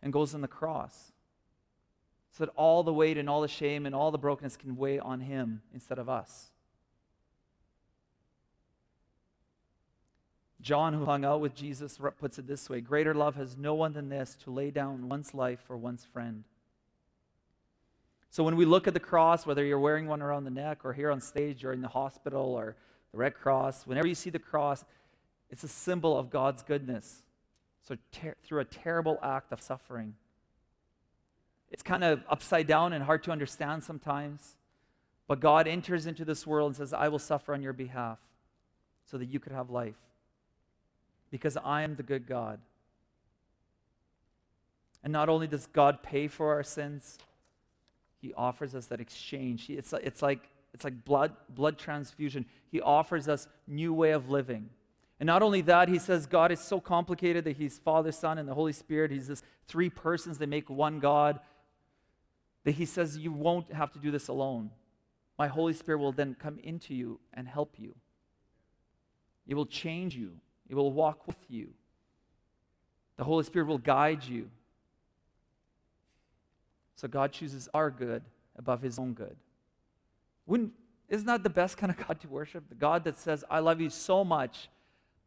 and 0.00 0.10
goes 0.10 0.34
on 0.34 0.40
the 0.40 0.48
cross. 0.48 1.12
So 2.30 2.46
that 2.46 2.52
all 2.56 2.82
the 2.82 2.90
weight 2.90 3.18
and 3.18 3.28
all 3.28 3.42
the 3.42 3.48
shame 3.48 3.84
and 3.84 3.94
all 3.94 4.10
the 4.10 4.16
brokenness 4.16 4.56
can 4.56 4.76
weigh 4.76 4.98
on 4.98 5.20
Him 5.20 5.60
instead 5.74 5.98
of 5.98 6.08
us. 6.08 6.52
John, 10.62 10.94
who 10.94 11.04
hung 11.04 11.22
out 11.22 11.42
with 11.42 11.54
Jesus, 11.54 11.98
puts 12.18 12.38
it 12.38 12.46
this 12.46 12.70
way 12.70 12.80
Greater 12.80 13.12
love 13.12 13.34
has 13.34 13.58
no 13.58 13.74
one 13.74 13.92
than 13.92 14.08
this 14.08 14.38
to 14.44 14.50
lay 14.50 14.70
down 14.70 15.10
one's 15.10 15.34
life 15.34 15.60
for 15.66 15.76
one's 15.76 16.06
friend. 16.06 16.44
So 18.34 18.42
when 18.42 18.56
we 18.56 18.64
look 18.64 18.88
at 18.88 18.94
the 18.94 18.98
cross, 19.00 19.46
whether 19.46 19.64
you're 19.64 19.78
wearing 19.78 20.08
one 20.08 20.20
around 20.20 20.42
the 20.42 20.50
neck 20.50 20.80
or 20.82 20.92
here 20.92 21.12
on 21.12 21.20
stage 21.20 21.64
or 21.64 21.72
in 21.72 21.82
the 21.82 21.86
hospital 21.86 22.52
or 22.52 22.74
the 23.12 23.18
Red 23.18 23.36
Cross, 23.36 23.86
whenever 23.86 24.08
you 24.08 24.16
see 24.16 24.28
the 24.28 24.40
cross, 24.40 24.84
it's 25.50 25.62
a 25.62 25.68
symbol 25.68 26.18
of 26.18 26.30
God's 26.30 26.60
goodness. 26.64 27.22
So 27.86 27.96
ter- 28.10 28.34
through 28.42 28.58
a 28.58 28.64
terrible 28.64 29.20
act 29.22 29.52
of 29.52 29.62
suffering. 29.62 30.14
It's 31.70 31.84
kind 31.84 32.02
of 32.02 32.24
upside 32.28 32.66
down 32.66 32.92
and 32.92 33.04
hard 33.04 33.22
to 33.22 33.30
understand 33.30 33.84
sometimes. 33.84 34.56
But 35.28 35.38
God 35.38 35.68
enters 35.68 36.04
into 36.04 36.24
this 36.24 36.44
world 36.44 36.70
and 36.70 36.76
says, 36.76 36.92
I 36.92 37.06
will 37.06 37.20
suffer 37.20 37.54
on 37.54 37.62
your 37.62 37.72
behalf 37.72 38.18
so 39.04 39.16
that 39.16 39.26
you 39.26 39.38
could 39.38 39.52
have 39.52 39.70
life 39.70 39.94
because 41.30 41.56
I 41.64 41.82
am 41.82 41.94
the 41.94 42.02
good 42.02 42.26
God. 42.26 42.58
And 45.04 45.12
not 45.12 45.28
only 45.28 45.46
does 45.46 45.66
God 45.66 46.02
pay 46.02 46.26
for 46.26 46.52
our 46.52 46.64
sins, 46.64 47.16
He 48.24 48.32
offers 48.38 48.74
us 48.74 48.86
that 48.86 49.02
exchange. 49.02 49.68
It's, 49.68 49.92
it's, 49.92 50.22
like, 50.22 50.48
it's 50.72 50.82
like 50.82 51.04
blood, 51.04 51.32
blood 51.50 51.76
transfusion. 51.76 52.46
He 52.70 52.80
offers 52.80 53.28
us 53.28 53.48
new 53.66 53.92
way 53.92 54.12
of 54.12 54.30
living. 54.30 54.70
And 55.20 55.26
not 55.26 55.42
only 55.42 55.60
that, 55.60 55.90
he 55.90 55.98
says 55.98 56.24
God 56.24 56.50
is 56.50 56.58
so 56.58 56.80
complicated 56.80 57.44
that 57.44 57.58
he's 57.58 57.78
Father, 57.78 58.12
Son, 58.12 58.38
and 58.38 58.48
the 58.48 58.54
Holy 58.54 58.72
Spirit. 58.72 59.10
He's 59.10 59.28
this 59.28 59.42
three 59.68 59.90
persons 59.90 60.38
that 60.38 60.48
make 60.48 60.70
one 60.70 61.00
God. 61.00 61.38
That 62.64 62.76
he 62.76 62.86
says 62.86 63.18
you 63.18 63.30
won't 63.30 63.70
have 63.74 63.92
to 63.92 63.98
do 63.98 64.10
this 64.10 64.28
alone. 64.28 64.70
My 65.38 65.48
Holy 65.48 65.74
Spirit 65.74 65.98
will 65.98 66.12
then 66.12 66.34
come 66.40 66.58
into 66.60 66.94
you 66.94 67.20
and 67.34 67.46
help 67.46 67.74
you. 67.76 67.94
It 69.46 69.52
will 69.52 69.66
change 69.66 70.16
you. 70.16 70.30
It 70.70 70.76
will 70.76 70.92
walk 70.92 71.26
with 71.26 71.36
you. 71.50 71.74
The 73.18 73.24
Holy 73.24 73.44
Spirit 73.44 73.68
will 73.68 73.76
guide 73.76 74.24
you. 74.24 74.48
So 76.96 77.08
God 77.08 77.32
chooses 77.32 77.68
our 77.74 77.90
good 77.90 78.22
above 78.56 78.82
his 78.82 78.98
own 78.98 79.12
good. 79.14 79.36
Wouldn't, 80.46 80.72
isn't 81.08 81.26
that 81.26 81.42
the 81.42 81.50
best 81.50 81.76
kind 81.76 81.90
of 81.90 81.96
God 82.06 82.20
to 82.20 82.28
worship? 82.28 82.68
The 82.68 82.74
God 82.74 83.04
that 83.04 83.18
says, 83.18 83.44
I 83.50 83.60
love 83.60 83.80
you 83.80 83.90
so 83.90 84.24
much 84.24 84.68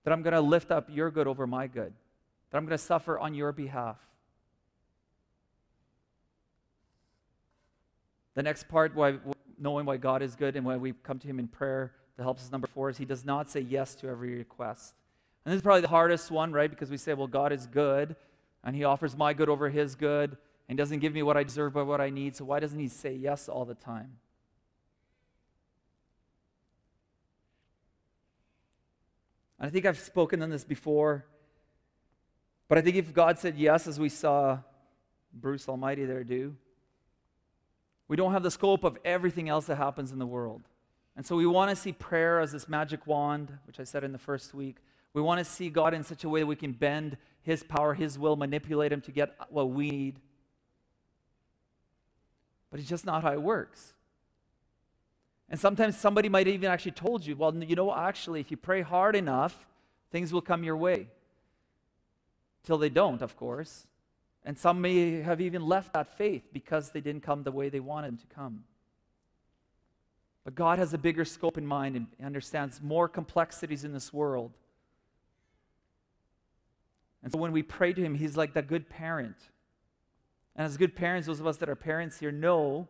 that 0.03 0.13
I'm 0.13 0.21
going 0.21 0.34
to 0.34 0.41
lift 0.41 0.71
up 0.71 0.89
your 0.89 1.12
good 1.12 1.27
over 1.27 1.45
my 1.45 1.67
good, 1.67 1.93
that 2.51 2.58
I'm 2.58 2.65
going 2.65 2.77
to 2.77 2.84
suffer 2.84 3.19
on 3.19 3.34
your 3.34 3.51
behalf. 3.51 3.97
The 8.36 8.43
next 8.43 8.67
part, 8.67 8.95
why, 8.95 9.15
knowing 9.60 9.86
why 9.86 9.97
God 9.97 10.21
is 10.21 10.36
good 10.36 10.56
and 10.56 10.65
why 10.65 10.77
we 10.77 10.93
come 11.03 11.19
to 11.19 11.27
him 11.27 11.39
in 11.39 11.47
prayer 11.47 11.91
that 12.15 12.23
helps 12.23 12.43
us, 12.43 12.51
number 12.51 12.67
four, 12.67 12.89
is 12.89 12.97
he 12.97 13.06
does 13.06 13.25
not 13.25 13.49
say 13.49 13.60
yes 13.62 13.95
to 13.95 14.08
every 14.08 14.36
request. 14.36 14.93
And 15.47 15.53
this 15.53 15.60
is 15.60 15.63
probably 15.63 15.82
the 15.82 15.88
hardest 15.88 16.30
one, 16.30 16.51
right? 16.51 16.69
Because 16.69 16.91
we 16.91 16.97
say, 16.97 17.13
well, 17.13 17.27
God 17.27 17.53
is 17.53 17.67
good, 17.67 18.17
and 18.65 18.75
He 18.75 18.84
offers 18.84 19.15
my 19.15 19.32
good 19.32 19.47
over 19.47 19.69
His 19.69 19.95
good, 19.95 20.36
and 20.67 20.77
doesn't 20.77 20.99
give 20.99 21.13
me 21.13 21.23
what 21.23 21.38
I 21.38 21.43
deserve 21.43 21.73
but 21.73 21.86
what 21.86 22.01
I 22.01 22.10
need. 22.10 22.36
So 22.36 22.45
why 22.45 22.60
doesn't 22.60 22.80
He 22.80 22.88
say 22.88 23.13
yes 23.13 23.47
all 23.47 23.65
the 23.65 23.75
time? 23.75 24.17
And 29.60 29.67
I 29.67 29.71
think 29.71 29.86
I've 29.86 29.99
spoken 29.99 30.41
on 30.41 30.49
this 30.49 30.63
before, 30.63 31.25
but 32.67 32.77
I 32.77 32.82
think 32.82 32.95
if 32.95 33.13
God 33.13 33.39
said 33.39 33.56
yes, 33.58 33.88
as 33.88 33.99
we 33.99 34.10
saw 34.10 34.60
Bruce 35.34 35.67
Almighty 35.67 36.06
there 36.06 36.23
do, 36.23 36.56
we 38.08 38.15
don't 38.15 38.34
have 38.34 38.43
the 38.43 38.51
scope 38.51 38.84
of 38.84 38.97
everything 39.03 39.49
else 39.49 39.65
that 39.65 39.77
happens 39.77 40.12
in 40.12 40.19
the 40.19 40.27
world. 40.27 40.62
And 41.15 41.25
so 41.25 41.36
we 41.36 41.47
want 41.47 41.71
to 41.71 41.75
see 41.75 41.91
prayer 41.91 42.39
as 42.39 42.51
this 42.51 42.69
magic 42.69 43.08
wand, 43.08 43.51
which 43.65 43.80
I 43.80 43.84
said 43.84 44.03
in 44.03 44.12
the 44.12 44.19
first 44.19 44.53
week. 44.53 44.77
We 45.13 45.21
want 45.21 45.39
to 45.39 45.45
see 45.45 45.69
God 45.69 45.95
in 45.95 46.03
such 46.03 46.23
a 46.23 46.30
way 46.30 46.41
that 46.41 46.45
we 46.45 46.56
can 46.56 46.73
bend 46.73 47.17
His 47.41 47.63
power, 47.63 47.95
His 47.95 48.19
will, 48.19 48.36
manipulate 48.36 48.91
Him 48.91 49.01
to 49.01 49.12
get 49.12 49.36
what 49.49 49.71
we 49.71 49.89
need. 49.89 50.19
But 52.69 52.80
it's 52.80 52.89
just 52.89 53.06
not 53.06 53.23
how 53.23 53.32
it 53.32 53.41
works. 53.41 53.93
And 55.49 55.60
sometimes 55.60 55.97
somebody 55.97 56.27
might 56.27 56.47
even 56.47 56.69
actually 56.69 56.91
told 56.91 57.25
you, 57.25 57.36
well, 57.36 57.56
you 57.56 57.75
know, 57.75 57.93
actually, 57.95 58.41
if 58.41 58.51
you 58.51 58.58
pray 58.58 58.82
hard 58.82 59.15
enough, 59.15 59.65
things 60.12 60.34
will 60.34 60.41
come 60.41 60.63
your 60.63 60.75
way. 60.75 61.08
Till 62.63 62.77
they 62.77 62.89
don't, 62.89 63.21
of 63.21 63.38
course. 63.38 63.88
And 64.43 64.58
some 64.58 64.82
may 64.82 65.21
have 65.21 65.39
even 65.39 65.65
left 65.65 65.93
that 65.93 66.17
faith 66.17 66.43
because 66.51 66.91
they 66.91 67.01
didn't 67.01 67.23
come 67.23 67.43
the 67.43 67.51
way 67.51 67.69
they 67.69 67.80
wanted 67.80 68.08
them 68.10 68.17
to 68.17 68.36
come. 68.36 68.63
But 70.43 70.56
God 70.56 70.80
has 70.80 70.93
a 70.93 70.97
bigger 70.97 71.25
scope 71.25 71.58
in 71.58 71.65
mind 71.65 71.95
and 71.95 72.08
understands 72.23 72.82
more 72.82 73.10
complexities 73.10 73.84
in 73.84 73.93
this 73.93 74.13
world. 74.13 74.51
And 77.23 77.32
so 77.32 77.38
when 77.38 77.51
we 77.51 77.63
pray 77.63 77.91
to 77.91 78.01
Him, 78.01 78.15
He's 78.15 78.38
like 78.38 78.53
that 78.53 78.67
good 78.67 78.89
parent. 78.89 79.36
And 80.58 80.65
as 80.65 80.76
good 80.76 80.96
parents, 80.96 81.28
those 81.28 81.39
of 81.39 81.46
us 81.46 81.58
that 81.58 81.70
are 81.70 81.76
parents 81.76 82.20
here 82.20 82.32
know 82.32 82.88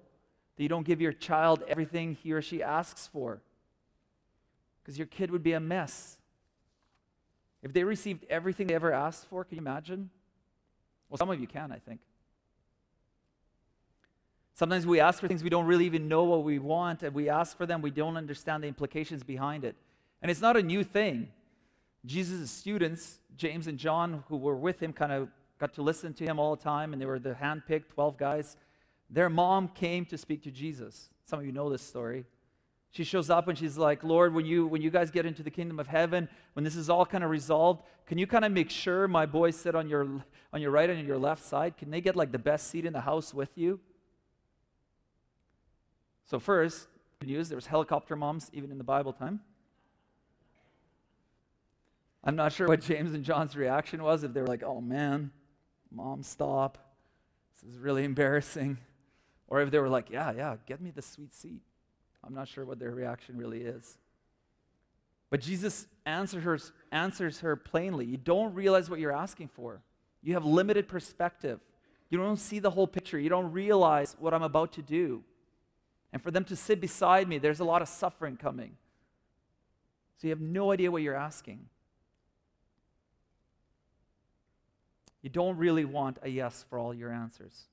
that 0.55 0.63
you 0.63 0.69
don't 0.69 0.85
give 0.85 1.01
your 1.01 1.11
child 1.11 1.63
everything 1.67 2.15
he 2.15 2.31
or 2.31 2.41
she 2.41 2.63
asks 2.63 3.07
for. 3.07 3.41
Because 4.81 4.97
your 4.97 5.07
kid 5.07 5.29
would 5.31 5.43
be 5.43 5.51
a 5.51 5.59
mess. 5.59 6.17
If 7.61 7.73
they 7.73 7.83
received 7.83 8.25
everything 8.29 8.67
they 8.67 8.73
ever 8.73 8.93
asked 8.93 9.27
for, 9.29 9.43
can 9.43 9.57
you 9.57 9.61
imagine? 9.61 10.09
Well, 11.09 11.17
some 11.17 11.29
of 11.29 11.39
you 11.39 11.47
can, 11.47 11.71
I 11.73 11.79
think. 11.79 11.99
Sometimes 14.53 14.87
we 14.87 14.99
ask 14.99 15.19
for 15.19 15.27
things 15.27 15.43
we 15.43 15.49
don't 15.49 15.65
really 15.65 15.85
even 15.85 16.07
know 16.07 16.23
what 16.23 16.43
we 16.43 16.57
want, 16.57 17.03
and 17.03 17.13
we 17.13 17.29
ask 17.29 17.55
for 17.57 17.65
them, 17.65 17.81
we 17.81 17.91
don't 17.91 18.17
understand 18.17 18.63
the 18.63 18.67
implications 18.67 19.23
behind 19.23 19.63
it. 19.63 19.75
And 20.21 20.31
it's 20.31 20.41
not 20.41 20.57
a 20.57 20.63
new 20.63 20.83
thing. 20.83 21.27
Jesus' 22.05 22.49
students, 22.49 23.19
James 23.35 23.67
and 23.67 23.77
John, 23.77 24.23
who 24.29 24.37
were 24.37 24.55
with 24.55 24.81
him, 24.81 24.93
kind 24.93 25.11
of 25.11 25.29
got 25.59 25.73
to 25.73 25.81
listen 25.81 26.13
to 26.15 26.23
him 26.23 26.39
all 26.39 26.55
the 26.55 26.63
time, 26.63 26.93
and 26.93 27.01
they 27.01 27.05
were 27.05 27.19
the 27.19 27.33
handpicked 27.33 27.89
12 27.89 28.17
guys. 28.17 28.57
Their 29.09 29.29
mom 29.29 29.69
came 29.69 30.05
to 30.05 30.17
speak 30.17 30.43
to 30.43 30.51
Jesus. 30.51 31.09
Some 31.25 31.39
of 31.39 31.45
you 31.45 31.51
know 31.51 31.69
this 31.69 31.81
story. 31.81 32.25
She 32.91 33.03
shows 33.03 33.29
up 33.29 33.47
and 33.47 33.57
she's 33.57 33.77
like, 33.77 34.03
Lord, 34.03 34.33
when 34.33 34.45
you, 34.45 34.65
when 34.65 34.81
you 34.81 34.89
guys 34.89 35.11
get 35.11 35.25
into 35.25 35.43
the 35.43 35.51
kingdom 35.51 35.79
of 35.79 35.87
heaven, 35.87 36.27
when 36.53 36.63
this 36.63 36.75
is 36.75 36.89
all 36.89 37.05
kind 37.05 37.23
of 37.23 37.29
resolved, 37.29 37.83
can 38.05 38.17
you 38.17 38.25
kind 38.25 38.45
of 38.45 38.51
make 38.51 38.69
sure 38.69 39.07
my 39.07 39.25
boys 39.25 39.55
sit 39.55 39.75
on 39.75 39.89
your, 39.89 40.07
on 40.53 40.61
your 40.61 40.71
right 40.71 40.89
and 40.89 41.05
your 41.05 41.17
left 41.17 41.43
side? 41.43 41.77
Can 41.77 41.91
they 41.91 42.01
get 42.01 42.15
like 42.15 42.31
the 42.31 42.39
best 42.39 42.69
seat 42.69 42.85
in 42.85 42.93
the 42.93 43.01
house 43.01 43.33
with 43.33 43.49
you? 43.55 43.79
So, 46.25 46.39
first, 46.39 46.87
good 47.19 47.29
news 47.29 47.49
there 47.49 47.55
was 47.55 47.67
helicopter 47.67 48.15
moms 48.15 48.49
even 48.53 48.71
in 48.71 48.77
the 48.77 48.83
Bible 48.83 49.13
time. 49.13 49.41
I'm 52.23 52.35
not 52.35 52.51
sure 52.51 52.67
what 52.67 52.81
James 52.81 53.13
and 53.13 53.23
John's 53.23 53.55
reaction 53.55 54.03
was, 54.03 54.23
if 54.23 54.33
they 54.33 54.41
were 54.41 54.47
like, 54.47 54.63
oh 54.63 54.81
man, 54.81 55.31
mom, 55.91 56.23
stop. 56.23 56.77
This 57.55 57.73
is 57.73 57.79
really 57.79 58.03
embarrassing. 58.03 58.77
Or 59.47 59.61
if 59.61 59.71
they 59.71 59.79
were 59.79 59.89
like, 59.89 60.09
yeah, 60.09 60.31
yeah, 60.31 60.55
get 60.65 60.81
me 60.81 60.91
the 60.91 61.01
sweet 61.01 61.33
seat. 61.33 61.61
I'm 62.23 62.33
not 62.33 62.47
sure 62.47 62.65
what 62.65 62.79
their 62.79 62.91
reaction 62.91 63.37
really 63.37 63.61
is. 63.61 63.97
But 65.29 65.41
Jesus 65.41 65.87
answers 66.05 66.43
her, 66.43 66.59
answers 66.91 67.39
her 67.41 67.55
plainly. 67.55 68.05
You 68.05 68.17
don't 68.17 68.53
realize 68.53 68.89
what 68.89 68.99
you're 68.99 69.15
asking 69.15 69.49
for. 69.49 69.81
You 70.21 70.33
have 70.33 70.45
limited 70.45 70.87
perspective. 70.87 71.59
You 72.09 72.17
don't 72.17 72.37
see 72.37 72.59
the 72.59 72.71
whole 72.71 72.87
picture. 72.87 73.19
You 73.19 73.29
don't 73.29 73.51
realize 73.51 74.15
what 74.19 74.33
I'm 74.33 74.43
about 74.43 74.73
to 74.73 74.81
do. 74.81 75.23
And 76.13 76.21
for 76.21 76.31
them 76.31 76.45
to 76.45 76.55
sit 76.55 76.79
beside 76.79 77.27
me, 77.27 77.37
there's 77.37 77.59
a 77.59 77.65
lot 77.65 77.81
of 77.81 77.87
suffering 77.87 78.37
coming. 78.37 78.77
So 80.17 80.27
you 80.27 80.31
have 80.31 80.41
no 80.41 80.71
idea 80.71 80.89
what 80.89 81.01
you're 81.01 81.15
asking. 81.15 81.67
You 85.27 85.33
don't 85.33 85.57
really 85.57 85.83
want 85.83 86.19
a 86.23 86.29
yes 86.29 86.63
for 86.69 86.79
all 86.79 86.93
your 86.93 87.11
answers. 87.11 87.65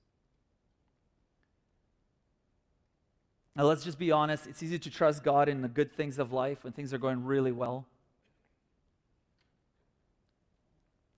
Now, 3.54 3.62
let's 3.62 3.84
just 3.84 3.96
be 3.96 4.10
honest. 4.10 4.48
It's 4.48 4.60
easy 4.60 4.76
to 4.76 4.90
trust 4.90 5.22
God 5.22 5.48
in 5.48 5.62
the 5.62 5.68
good 5.68 5.92
things 5.92 6.18
of 6.18 6.32
life 6.32 6.64
when 6.64 6.72
things 6.72 6.92
are 6.92 6.98
going 6.98 7.24
really 7.24 7.52
well. 7.52 7.86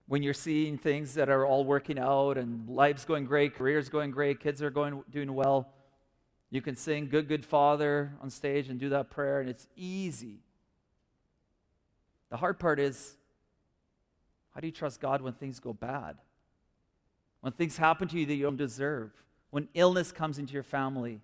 When 0.08 0.22
you're 0.22 0.34
seeing 0.34 0.76
things 0.76 1.14
that 1.14 1.30
are 1.30 1.46
all 1.46 1.64
working 1.64 1.98
out 1.98 2.36
and 2.36 2.68
life's 2.68 3.06
going 3.06 3.24
great, 3.24 3.54
career's 3.54 3.88
going 3.88 4.10
great, 4.10 4.38
kids 4.38 4.60
are 4.60 4.68
going 4.68 5.04
doing 5.10 5.32
well, 5.32 5.72
you 6.50 6.60
can 6.60 6.76
sing 6.76 7.08
Good, 7.08 7.28
Good 7.28 7.46
Father 7.46 8.12
on 8.20 8.28
stage 8.28 8.68
and 8.68 8.78
do 8.78 8.90
that 8.90 9.08
prayer, 9.08 9.40
and 9.40 9.48
it's 9.48 9.68
easy. 9.74 10.40
The 12.28 12.36
hard 12.36 12.58
part 12.58 12.78
is 12.78 13.16
how 14.52 14.60
do 14.60 14.66
you 14.66 14.72
trust 14.72 15.00
God 15.00 15.22
when 15.22 15.32
things 15.32 15.60
go 15.60 15.72
bad? 15.72 16.18
When 17.46 17.52
things 17.52 17.76
happen 17.76 18.08
to 18.08 18.18
you 18.18 18.26
that 18.26 18.34
you 18.34 18.42
don't 18.42 18.56
deserve? 18.56 19.12
When 19.50 19.68
illness 19.72 20.10
comes 20.10 20.40
into 20.40 20.52
your 20.52 20.64
family? 20.64 21.20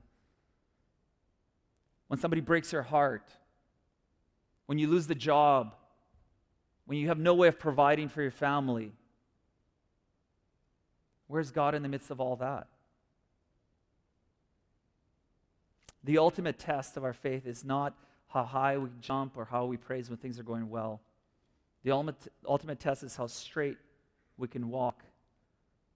when 2.12 2.18
somebody 2.18 2.42
breaks 2.42 2.72
your 2.72 2.82
heart, 2.82 3.32
when 4.66 4.76
you 4.76 4.86
lose 4.86 5.06
the 5.06 5.14
job, 5.14 5.74
when 6.84 6.98
you 6.98 7.08
have 7.08 7.18
no 7.18 7.32
way 7.32 7.48
of 7.48 7.58
providing 7.58 8.10
for 8.10 8.20
your 8.20 8.30
family. 8.30 8.92
Where's 11.26 11.50
God 11.50 11.74
in 11.74 11.82
the 11.82 11.88
midst 11.88 12.10
of 12.10 12.20
all 12.20 12.36
that? 12.36 12.66
The 16.04 16.18
ultimate 16.18 16.58
test 16.58 16.98
of 16.98 17.02
our 17.02 17.14
faith 17.14 17.46
is 17.46 17.64
not 17.64 17.96
how 18.28 18.44
high 18.44 18.76
we 18.76 18.90
jump 19.00 19.38
or 19.38 19.46
how 19.46 19.64
we 19.64 19.78
praise 19.78 20.10
when 20.10 20.18
things 20.18 20.38
are 20.38 20.42
going 20.42 20.68
well. 20.68 21.00
The 21.82 21.92
ultimate, 21.92 22.28
ultimate 22.46 22.78
test 22.78 23.02
is 23.02 23.16
how 23.16 23.26
straight 23.26 23.78
we 24.36 24.48
can 24.48 24.68
walk 24.68 25.02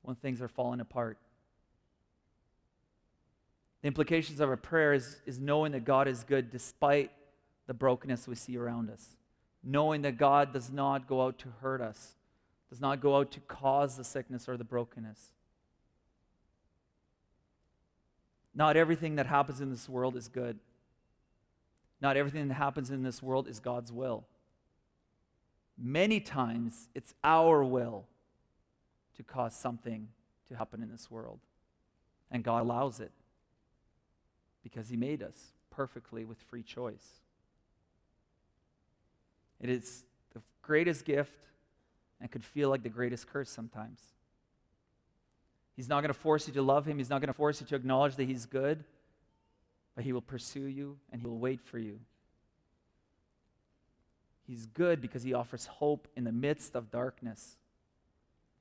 when 0.07 0.17
things 0.17 0.41
are 0.41 0.49
falling 0.49 0.81
apart. 0.81 1.19
The 3.83 3.89
implications 3.89 4.41
of 4.41 4.49
our 4.49 4.57
prayer 4.57 4.93
is, 4.93 5.21
is 5.27 5.39
knowing 5.39 5.73
that 5.73 5.85
God 5.85 6.09
is 6.09 6.25
good 6.25 6.51
despite 6.51 7.11
the 7.67 7.75
brokenness 7.75 8.27
we 8.29 8.37
see 8.37 8.57
around 8.57 8.91
us. 8.91 9.09
Knowing 9.63 10.03
that 10.03 10.17
God 10.17 10.53
does 10.53 10.71
not 10.71 11.09
go 11.09 11.23
out 11.23 11.39
to 11.41 11.49
hurt 11.61 11.81
us, 11.81 12.15
does 12.71 12.81
not 12.81 13.01
go 13.01 13.17
out 13.17 13.33
to 13.33 13.41
cause 13.41 13.97
the 13.97 14.05
sickness 14.05 14.49
or 14.49 14.57
the 14.57 14.65
brokenness. 14.65 15.33
Not 18.55 18.77
everything 18.77 19.17
that 19.17 19.27
happens 19.27 19.61
in 19.61 19.71
this 19.71 19.89
world 19.89 20.17
is 20.17 20.29
good. 20.29 20.59
Not 22.01 22.17
everything 22.17 22.49
that 22.49 22.55
happens 22.55 22.91
in 22.91 23.03
this 23.03 23.23
world 23.23 23.49
is 23.49 23.59
God's 23.59 23.93
will. 23.93 24.25
Many 25.77 26.21
times 26.21 26.89
it's 26.95 27.13
our 27.23 27.63
will 27.65 28.07
to 29.17 29.23
cause 29.23 29.55
something 29.55 30.09
to 30.49 30.57
happen 30.57 30.83
in 30.83 30.91
this 30.91 31.11
world, 31.11 31.41
and 32.31 32.43
God 32.43 32.63
allows 32.63 33.01
it 33.01 33.13
because 34.63 34.89
He 34.89 34.97
made 34.97 35.23
us 35.23 35.53
perfectly 35.71 36.25
with 36.25 36.39
free 36.39 36.63
choice. 36.63 37.21
It 39.61 39.71
is 39.71 40.05
the 40.35 40.43
greatest 40.63 41.05
gift 41.05 41.33
and 42.21 42.31
could 42.31 42.45
feel 42.45 42.69
like 42.69 42.83
the 42.83 42.89
greatest 42.89 43.27
curse 43.27 43.51
sometimes. 43.51 44.01
He's 45.75 45.89
not 45.89 46.01
going 46.01 46.13
to 46.13 46.19
force 46.19 46.49
you 46.49 46.55
to 46.55 46.63
love 46.63 46.87
Him, 46.87 46.99
He's 46.99 47.11
not 47.11 47.21
going 47.21 47.29
to 47.29 47.35
force 47.35 47.61
you 47.61 47.67
to 47.69 47.77
acknowledge 47.77 48.17
that 48.17 48.25
He's 48.25 48.47
good, 48.47 48.85
but 49.95 50.05
He 50.05 50.13
will 50.13 50.23
pursue 50.23 50.67
you 50.67 50.97
and 51.13 51.21
He 51.21 51.27
will 51.27 51.39
wait 51.39 51.61
for 51.61 51.79
you. 51.79 52.01
He's 54.47 54.67
good 54.67 55.01
because 55.01 55.23
He 55.23 55.35
offers 55.35 55.67
hope 55.67 56.09
in 56.17 56.25
the 56.25 56.33
midst 56.33 56.75
of 56.75 56.91
darkness. 56.91 57.57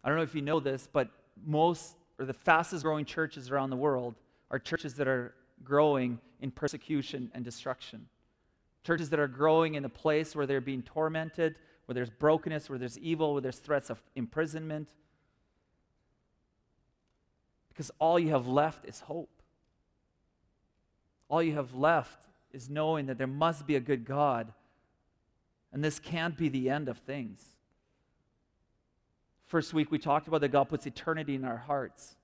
I 0.05 0.09
don't 0.09 0.17
know 0.17 0.23
if 0.23 0.35
you 0.35 0.43
know 0.43 0.59
this, 0.59 0.87
but 0.91 1.09
most 1.43 1.95
or 2.19 2.25
the 2.25 2.33
fastest 2.33 2.83
growing 2.83 3.05
churches 3.05 3.49
around 3.49 3.71
the 3.71 3.75
world 3.75 4.15
are 4.51 4.59
churches 4.59 4.93
that 4.93 5.07
are 5.07 5.33
growing 5.63 6.19
in 6.39 6.51
persecution 6.51 7.31
and 7.33 7.43
destruction. 7.43 8.05
Churches 8.83 9.09
that 9.09 9.19
are 9.19 9.27
growing 9.27 9.73
in 9.73 9.83
a 9.83 9.89
place 9.89 10.35
where 10.35 10.45
they're 10.45 10.61
being 10.61 10.83
tormented, 10.83 11.55
where 11.85 11.95
there's 11.95 12.11
brokenness, 12.11 12.69
where 12.69 12.77
there's 12.77 12.99
evil, 12.99 13.33
where 13.33 13.41
there's 13.41 13.57
threats 13.57 13.89
of 13.89 14.01
imprisonment. 14.15 14.89
Because 17.69 17.89
all 17.99 18.19
you 18.19 18.29
have 18.29 18.47
left 18.47 18.85
is 18.85 19.01
hope. 19.01 19.41
All 21.27 21.41
you 21.41 21.55
have 21.55 21.73
left 21.73 22.27
is 22.53 22.69
knowing 22.69 23.07
that 23.07 23.17
there 23.17 23.27
must 23.27 23.65
be 23.65 23.75
a 23.75 23.79
good 23.79 24.05
God, 24.05 24.53
and 25.73 25.83
this 25.83 25.99
can't 25.99 26.37
be 26.37 26.47
the 26.47 26.69
end 26.69 26.87
of 26.87 26.99
things. 26.99 27.43
First 29.45 29.73
week, 29.73 29.91
we 29.91 29.99
talked 29.99 30.27
about 30.27 30.41
that 30.41 30.49
God 30.49 30.69
puts 30.69 30.85
eternity 30.85 31.35
in 31.35 31.45
our 31.45 31.57
hearts. 31.57 32.15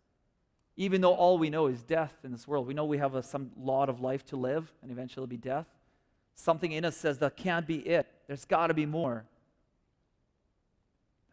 Even 0.76 1.02
though 1.02 1.14
all 1.14 1.38
we 1.38 1.50
know 1.50 1.68
is 1.68 1.84
death 1.84 2.14
in 2.24 2.32
this 2.32 2.48
world, 2.48 2.66
we 2.66 2.74
know 2.74 2.86
we 2.86 2.98
have 2.98 3.14
a, 3.14 3.22
some 3.22 3.52
lot 3.62 3.90
of 3.90 4.02
life 4.02 4.26
to 4.28 4.36
live 4.36 4.72
and 4.82 4.92
eventually 4.92 5.28
be 5.28 5.38
death. 5.38 5.68
Something 6.36 6.72
in 6.72 6.86
us 6.86 6.98
says 6.98 7.20
that 7.20 7.38
can't 7.38 7.68
be 7.68 7.78
it. 7.78 8.08
There's 8.28 8.46
got 8.46 8.68
to 8.68 8.74
be 8.74 8.86
more. 8.86 9.26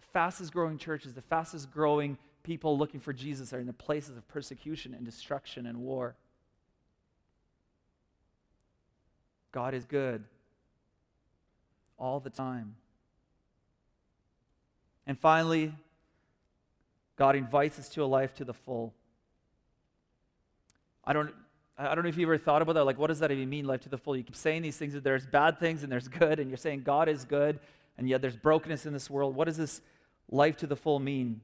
The 0.01 0.07
fastest 0.13 0.53
growing 0.53 0.77
churches, 0.77 1.15
the 1.15 1.23
fastest 1.23 1.71
growing 1.71 2.19
people 2.43 2.77
looking 2.77 3.01
for 3.01 3.13
Jesus 3.13 3.53
are 3.53 3.61
in 3.61 3.67
the 3.67 3.73
places 3.73 4.17
of 4.17 4.27
persecution 4.29 4.93
and 4.93 5.05
destruction 5.05 5.67
and 5.67 5.79
war. 5.79 6.17
God 9.53 9.73
is 9.73 9.85
good 9.85 10.25
all 11.99 12.21
the 12.21 12.31
time. 12.31 12.75
And 15.09 15.19
finally, 15.19 15.73
God 17.17 17.35
invites 17.35 17.79
us 17.79 17.89
to 17.91 18.05
a 18.05 18.07
life 18.07 18.35
to 18.35 18.45
the 18.45 18.53
full. 18.53 18.93
I 21.03 21.15
don't, 21.15 21.33
I 21.79 21.95
don't 21.95 22.05
know 22.05 22.11
if 22.11 22.19
you 22.19 22.27
ever 22.27 22.37
thought 22.37 22.61
about 22.61 22.75
that. 22.75 22.85
Like, 22.85 22.99
what 22.99 23.07
does 23.07 23.21
that 23.21 23.33
even 23.33 23.49
mean, 23.49 23.65
life 23.65 23.81
to 23.81 23.89
the 23.89 23.97
full? 23.97 24.15
You 24.17 24.23
keep 24.23 24.37
saying 24.37 24.61
these 24.61 24.77
things 24.77 24.93
that 24.93 25.03
there's 25.03 25.27
bad 25.27 25.59
things 25.59 25.83
and 25.83 25.91
there's 25.91 26.09
good, 26.09 26.39
and 26.39 26.51
you're 26.51 26.59
saying 26.59 26.83
God 26.83 27.09
is 27.09 27.25
good, 27.25 27.59
and 27.97 28.07
yet 28.07 28.21
there's 28.21 28.37
brokenness 28.37 28.85
in 28.85 28.93
this 28.93 29.09
world. 29.09 29.35
What 29.35 29.47
does 29.47 29.57
this 29.57 29.81
life 30.31 30.59
to 30.59 30.67
the 30.67 30.77
full 30.77 30.99
mean? 30.99 31.41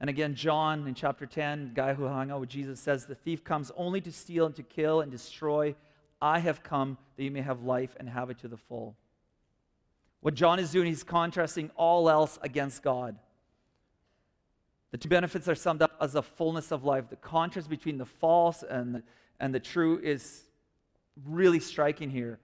And 0.00 0.08
again, 0.08 0.34
John 0.34 0.88
in 0.88 0.94
chapter 0.94 1.26
10, 1.26 1.72
guy 1.74 1.92
who 1.92 2.08
hung 2.08 2.30
out 2.30 2.40
with 2.40 2.48
Jesus, 2.48 2.80
says, 2.80 3.04
The 3.04 3.14
thief 3.14 3.44
comes 3.44 3.70
only 3.76 4.00
to 4.00 4.12
steal 4.12 4.46
and 4.46 4.56
to 4.56 4.62
kill 4.62 5.02
and 5.02 5.12
destroy. 5.12 5.74
I 6.22 6.38
have 6.38 6.62
come 6.62 6.96
that 7.16 7.22
you 7.22 7.30
may 7.30 7.42
have 7.42 7.62
life 7.62 7.94
and 8.00 8.08
have 8.08 8.30
it 8.30 8.38
to 8.38 8.48
the 8.48 8.56
full. 8.56 8.96
What 10.20 10.34
John 10.34 10.58
is 10.58 10.70
doing, 10.70 10.86
he's 10.86 11.04
contrasting 11.04 11.70
all 11.76 12.10
else 12.10 12.38
against 12.42 12.82
God. 12.82 13.16
The 14.90 14.98
two 14.98 15.08
benefits 15.08 15.48
are 15.48 15.54
summed 15.54 15.82
up 15.82 15.92
as 16.00 16.14
a 16.14 16.22
fullness 16.22 16.72
of 16.72 16.84
life. 16.84 17.10
The 17.10 17.16
contrast 17.16 17.68
between 17.68 17.98
the 17.98 18.06
false 18.06 18.62
and 18.62 18.96
the, 18.96 19.02
and 19.38 19.54
the 19.54 19.60
true 19.60 20.00
is 20.02 20.44
really 21.26 21.60
striking 21.60 22.10
here. 22.10 22.38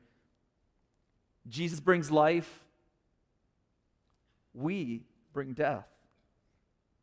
Jesus 1.48 1.80
brings 1.80 2.10
life, 2.10 2.64
we 4.54 5.02
bring 5.32 5.52
death. 5.52 5.86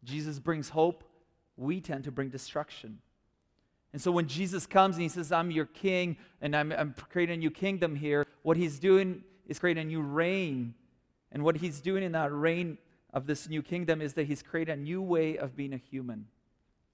Jesus 0.04 0.40
brings 0.40 0.70
hope, 0.70 1.04
we 1.58 1.80
tend 1.80 2.06
to 2.06 2.12
bring 2.12 2.30
destruction. 2.30 3.00
And 3.94 4.02
so 4.02 4.12
when 4.12 4.28
Jesus 4.28 4.66
comes 4.66 4.96
and 4.96 5.04
he 5.04 5.10
says, 5.10 5.32
I'm 5.32 5.52
your 5.52 5.66
king 5.66 6.18
and 6.42 6.56
I'm, 6.56 6.72
I'm 6.72 6.96
creating 7.10 7.36
a 7.36 7.38
new 7.38 7.52
kingdom 7.52 7.96
here, 7.96 8.26
what 8.42 8.58
he's 8.58 8.80
doing 8.80 9.24
is 9.52 9.60
creating 9.60 9.84
a 9.84 9.88
new 9.88 10.02
reign. 10.02 10.74
And 11.32 11.44
what 11.44 11.58
he's 11.58 11.82
doing 11.82 12.04
in 12.04 12.14
that 12.14 12.32
reign 12.32 12.78
of 13.14 13.28
this 13.28 13.50
new 13.50 13.62
kingdom 13.62 14.02
is 14.02 14.14
that 14.14 14.26
he's 14.28 14.42
created 14.42 14.72
a 14.72 14.82
new 14.82 15.02
way 15.02 15.38
of 15.38 15.58
being 15.58 15.74
a 15.74 15.78
human, 15.78 16.28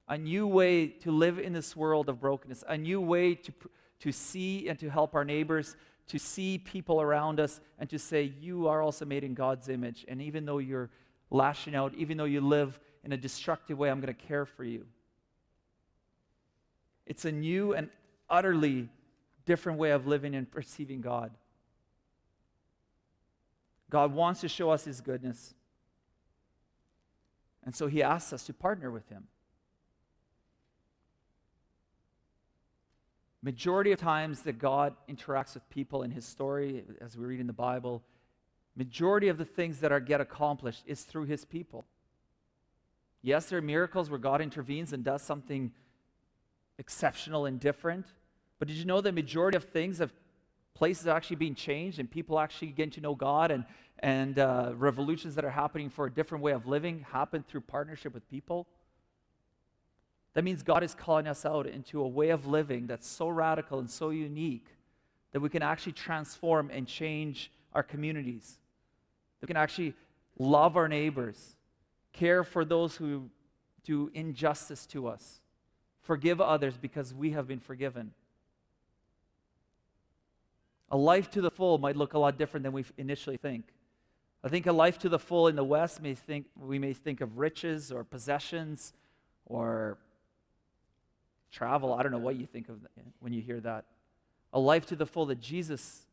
a 0.09 0.17
new 0.17 0.47
way 0.47 0.87
to 0.87 1.11
live 1.11 1.37
in 1.37 1.53
this 1.53 1.75
world 1.75 2.09
of 2.09 2.19
brokenness, 2.19 2.63
a 2.67 2.75
new 2.75 2.99
way 2.99 3.35
to, 3.35 3.53
to 3.99 4.11
see 4.11 4.67
and 4.67 4.79
to 4.79 4.89
help 4.89 5.13
our 5.13 5.23
neighbors, 5.23 5.75
to 6.07 6.17
see 6.17 6.57
people 6.57 6.99
around 6.99 7.39
us, 7.39 7.61
and 7.77 7.87
to 7.91 7.99
say, 7.99 8.23
You 8.23 8.67
are 8.67 8.81
also 8.81 9.05
made 9.05 9.23
in 9.23 9.35
God's 9.35 9.69
image. 9.69 10.03
And 10.07 10.19
even 10.19 10.45
though 10.45 10.57
you're 10.57 10.89
lashing 11.29 11.75
out, 11.75 11.93
even 11.93 12.17
though 12.17 12.25
you 12.25 12.41
live 12.41 12.79
in 13.03 13.13
a 13.13 13.17
destructive 13.17 13.77
way, 13.77 13.91
I'm 13.91 14.01
going 14.01 14.13
to 14.13 14.27
care 14.27 14.45
for 14.45 14.63
you. 14.63 14.85
It's 17.05 17.25
a 17.25 17.31
new 17.31 17.75
and 17.75 17.89
utterly 18.29 18.89
different 19.45 19.77
way 19.77 19.91
of 19.91 20.07
living 20.07 20.33
and 20.33 20.49
perceiving 20.49 21.01
God. 21.01 21.31
God 23.89 24.13
wants 24.13 24.41
to 24.41 24.49
show 24.49 24.69
us 24.69 24.85
his 24.85 25.01
goodness. 25.01 25.53
And 27.63 27.75
so 27.75 27.87
he 27.87 28.03
asks 28.03 28.33
us 28.33 28.43
to 28.45 28.53
partner 28.53 28.91
with 28.91 29.09
him. 29.09 29.27
Majority 33.41 33.91
of 33.91 33.99
times 33.99 34.41
that 34.41 34.57
God 34.57 34.95
interacts 35.07 35.53
with 35.53 35.69
people 35.69 36.03
in 36.03 36.11
his 36.11 36.25
story, 36.25 36.83
as 36.99 37.15
we 37.15 37.25
read 37.25 37.39
in 37.39 37.47
the 37.47 37.53
Bible, 37.53 38.03
majority 38.75 39.27
of 39.27 39.37
the 39.37 39.45
things 39.45 39.79
that 39.79 39.91
are 39.91 39.99
get 39.99 40.19
accomplished 40.19 40.83
is 40.85 41.03
through 41.03 41.25
his 41.25 41.45
people. 41.45 41.85
Yes, 43.21 43.47
there 43.47 43.59
are 43.59 43.61
miracles 43.61 44.09
where 44.09 44.19
God 44.19 44.41
intervenes 44.41 44.93
and 44.93 45.03
does 45.03 45.21
something 45.21 45.71
exceptional 46.77 47.45
and 47.45 47.59
different. 47.59 48.05
But 48.59 48.67
did 48.67 48.77
you 48.77 48.85
know 48.85 49.01
the 49.01 49.11
majority 49.11 49.55
of 49.55 49.65
things 49.65 49.99
of 49.99 50.11
places 50.77 51.07
are 51.07 51.17
actually 51.17 51.37
being 51.37 51.55
changed 51.55 51.97
and 51.97 52.09
people 52.09 52.39
actually 52.39 52.67
getting 52.67 52.91
to 52.91 53.01
know 53.01 53.15
God 53.15 53.49
and, 53.49 53.65
and 53.97 54.37
uh, 54.37 54.73
revolutions 54.75 55.33
that 55.33 55.43
are 55.43 55.49
happening 55.49 55.89
for 55.89 56.05
a 56.05 56.11
different 56.11 56.43
way 56.43 56.51
of 56.51 56.67
living 56.67 57.03
happen 57.11 57.43
through 57.47 57.61
partnership 57.61 58.13
with 58.13 58.29
people. 58.29 58.67
That 60.35 60.43
means 60.43 60.61
God 60.61 60.83
is 60.83 60.93
calling 60.93 61.25
us 61.25 61.47
out 61.47 61.65
into 61.65 61.99
a 61.99 62.07
way 62.07 62.29
of 62.29 62.45
living 62.45 62.85
that's 62.85 63.07
so 63.07 63.27
radical 63.27 63.79
and 63.79 63.89
so 63.89 64.11
unique 64.11 64.67
that 65.31 65.39
we 65.39 65.49
can 65.49 65.63
actually 65.63 65.93
transform 65.93 66.69
and 66.71 66.85
change 66.85 67.51
our 67.73 67.81
communities. 67.81 68.59
That 69.39 69.47
We 69.47 69.53
can 69.53 69.57
actually 69.57 69.95
love 70.37 70.77
our 70.77 70.87
neighbors, 70.87 71.55
care 72.13 72.43
for 72.43 72.63
those 72.63 72.95
who 72.95 73.31
do 73.83 74.11
injustice 74.13 74.85
to 74.87 75.07
us, 75.07 75.41
forgive 76.03 76.39
others 76.39 76.77
because 76.77 77.15
we 77.15 77.31
have 77.31 77.47
been 77.47 77.59
forgiven. 77.59 78.11
A 80.89 80.97
life 80.97 81.29
to 81.31 81.41
the 81.41 81.51
full 81.51 81.77
might 81.77 81.97
look 81.97 82.13
a 82.13 82.19
lot 82.19 82.37
different 82.37 82.63
than 82.63 82.73
we 82.73 82.85
initially 82.97 83.37
think. 83.37 83.65
I 84.43 84.49
think 84.49 84.67
a 84.67 84.71
life 84.71 84.99
to 84.99 85.09
the 85.09 85.19
full 85.19 85.47
in 85.47 85.55
the 85.55 85.63
West 85.63 86.01
may 86.01 86.13
think 86.13 86.45
we 86.55 86.79
may 86.79 86.93
think 86.93 87.21
of 87.21 87.37
riches 87.37 87.91
or 87.91 88.03
possessions 88.03 88.93
or 89.45 89.97
travel. 91.51 91.93
I 91.93 92.03
don't 92.03 92.11
know 92.11 92.17
what 92.17 92.35
you 92.35 92.45
think 92.45 92.69
of 92.69 92.77
when 93.19 93.33
you 93.33 93.41
hear 93.41 93.59
that. 93.61 93.85
A 94.53 94.59
life 94.59 94.85
to 94.87 94.95
the 94.95 95.05
full 95.05 95.25
that 95.25 95.41
Jesus 95.41 96.03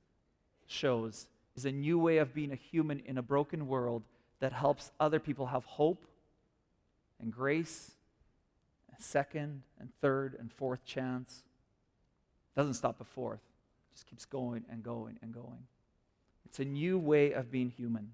shows 0.67 1.29
is 1.57 1.65
a 1.65 1.71
new 1.71 1.99
way 1.99 2.19
of 2.19 2.35
being 2.35 2.51
a 2.51 2.57
human 2.57 3.01
in 3.07 3.19
a 3.19 3.23
broken 3.23 3.69
world 3.69 4.03
that 4.41 4.53
helps 4.53 4.91
other 4.99 5.21
people 5.21 5.47
have 5.47 5.65
hope 5.65 6.05
and 7.21 7.33
grace, 7.33 7.93
and 8.93 9.01
second 9.01 9.63
and 9.79 9.91
third 10.01 10.37
and 10.39 10.51
fourth 10.53 10.85
chance. 10.85 11.45
Doesn't 12.57 12.75
stop 12.75 12.97
at 13.01 13.07
fourth 13.07 13.41
just 13.95 14.07
keeps 14.07 14.25
going 14.25 14.65
and 14.71 14.83
going 14.83 15.19
and 15.23 15.33
going. 15.33 15.67
It's 16.45 16.59
a 16.59 16.65
new 16.65 16.99
way 16.99 17.33
of 17.33 17.51
being 17.51 17.71
human. 17.71 18.13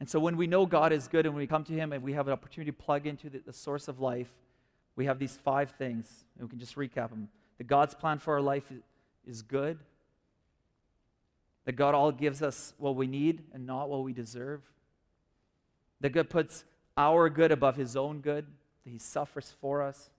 And 0.00 0.08
so 0.08 0.20
when 0.20 0.36
we 0.36 0.46
know 0.46 0.66
God 0.66 0.92
is 0.92 1.08
good 1.08 1.26
and 1.26 1.34
when 1.34 1.40
we 1.40 1.46
come 1.46 1.64
to 1.64 1.72
Him 1.72 1.92
and 1.92 2.02
we 2.02 2.12
have 2.12 2.26
an 2.26 2.32
opportunity 2.32 2.70
to 2.70 2.76
plug 2.76 3.06
into 3.06 3.28
the, 3.28 3.40
the 3.44 3.52
source 3.52 3.88
of 3.88 4.00
life, 4.00 4.30
we 4.96 5.06
have 5.06 5.18
these 5.18 5.36
five 5.36 5.70
things. 5.72 6.24
And 6.38 6.46
we 6.46 6.50
can 6.50 6.58
just 6.58 6.76
recap 6.76 7.10
them. 7.10 7.28
That 7.58 7.66
God's 7.66 7.94
plan 7.94 8.18
for 8.18 8.34
our 8.34 8.40
life 8.40 8.64
is, 8.70 8.82
is 9.26 9.42
good. 9.42 9.78
That 11.64 11.72
God 11.72 11.94
all 11.94 12.12
gives 12.12 12.42
us 12.42 12.74
what 12.78 12.94
we 12.94 13.06
need 13.06 13.42
and 13.52 13.66
not 13.66 13.88
what 13.88 14.02
we 14.04 14.12
deserve. 14.12 14.62
That 16.00 16.10
God 16.10 16.30
puts 16.30 16.64
our 16.96 17.28
good 17.28 17.50
above 17.50 17.76
His 17.76 17.96
own 17.96 18.20
good. 18.20 18.46
That 18.84 18.90
He 18.90 18.98
suffers 18.98 19.54
for 19.60 19.82
us. 19.82 20.10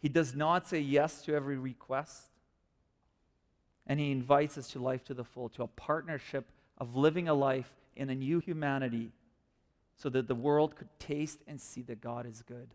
He 0.00 0.08
does 0.08 0.34
not 0.34 0.66
say 0.66 0.80
yes 0.80 1.22
to 1.22 1.34
every 1.34 1.56
request. 1.56 2.28
And 3.86 3.98
he 3.98 4.12
invites 4.12 4.58
us 4.58 4.68
to 4.72 4.78
life 4.78 5.04
to 5.04 5.14
the 5.14 5.24
full, 5.24 5.48
to 5.50 5.62
a 5.62 5.66
partnership 5.66 6.46
of 6.76 6.94
living 6.94 7.28
a 7.28 7.34
life 7.34 7.72
in 7.96 8.10
a 8.10 8.14
new 8.14 8.38
humanity 8.38 9.12
so 9.96 10.08
that 10.10 10.28
the 10.28 10.34
world 10.34 10.76
could 10.76 10.88
taste 10.98 11.40
and 11.48 11.60
see 11.60 11.82
that 11.82 12.00
God 12.00 12.26
is 12.26 12.42
good. 12.42 12.68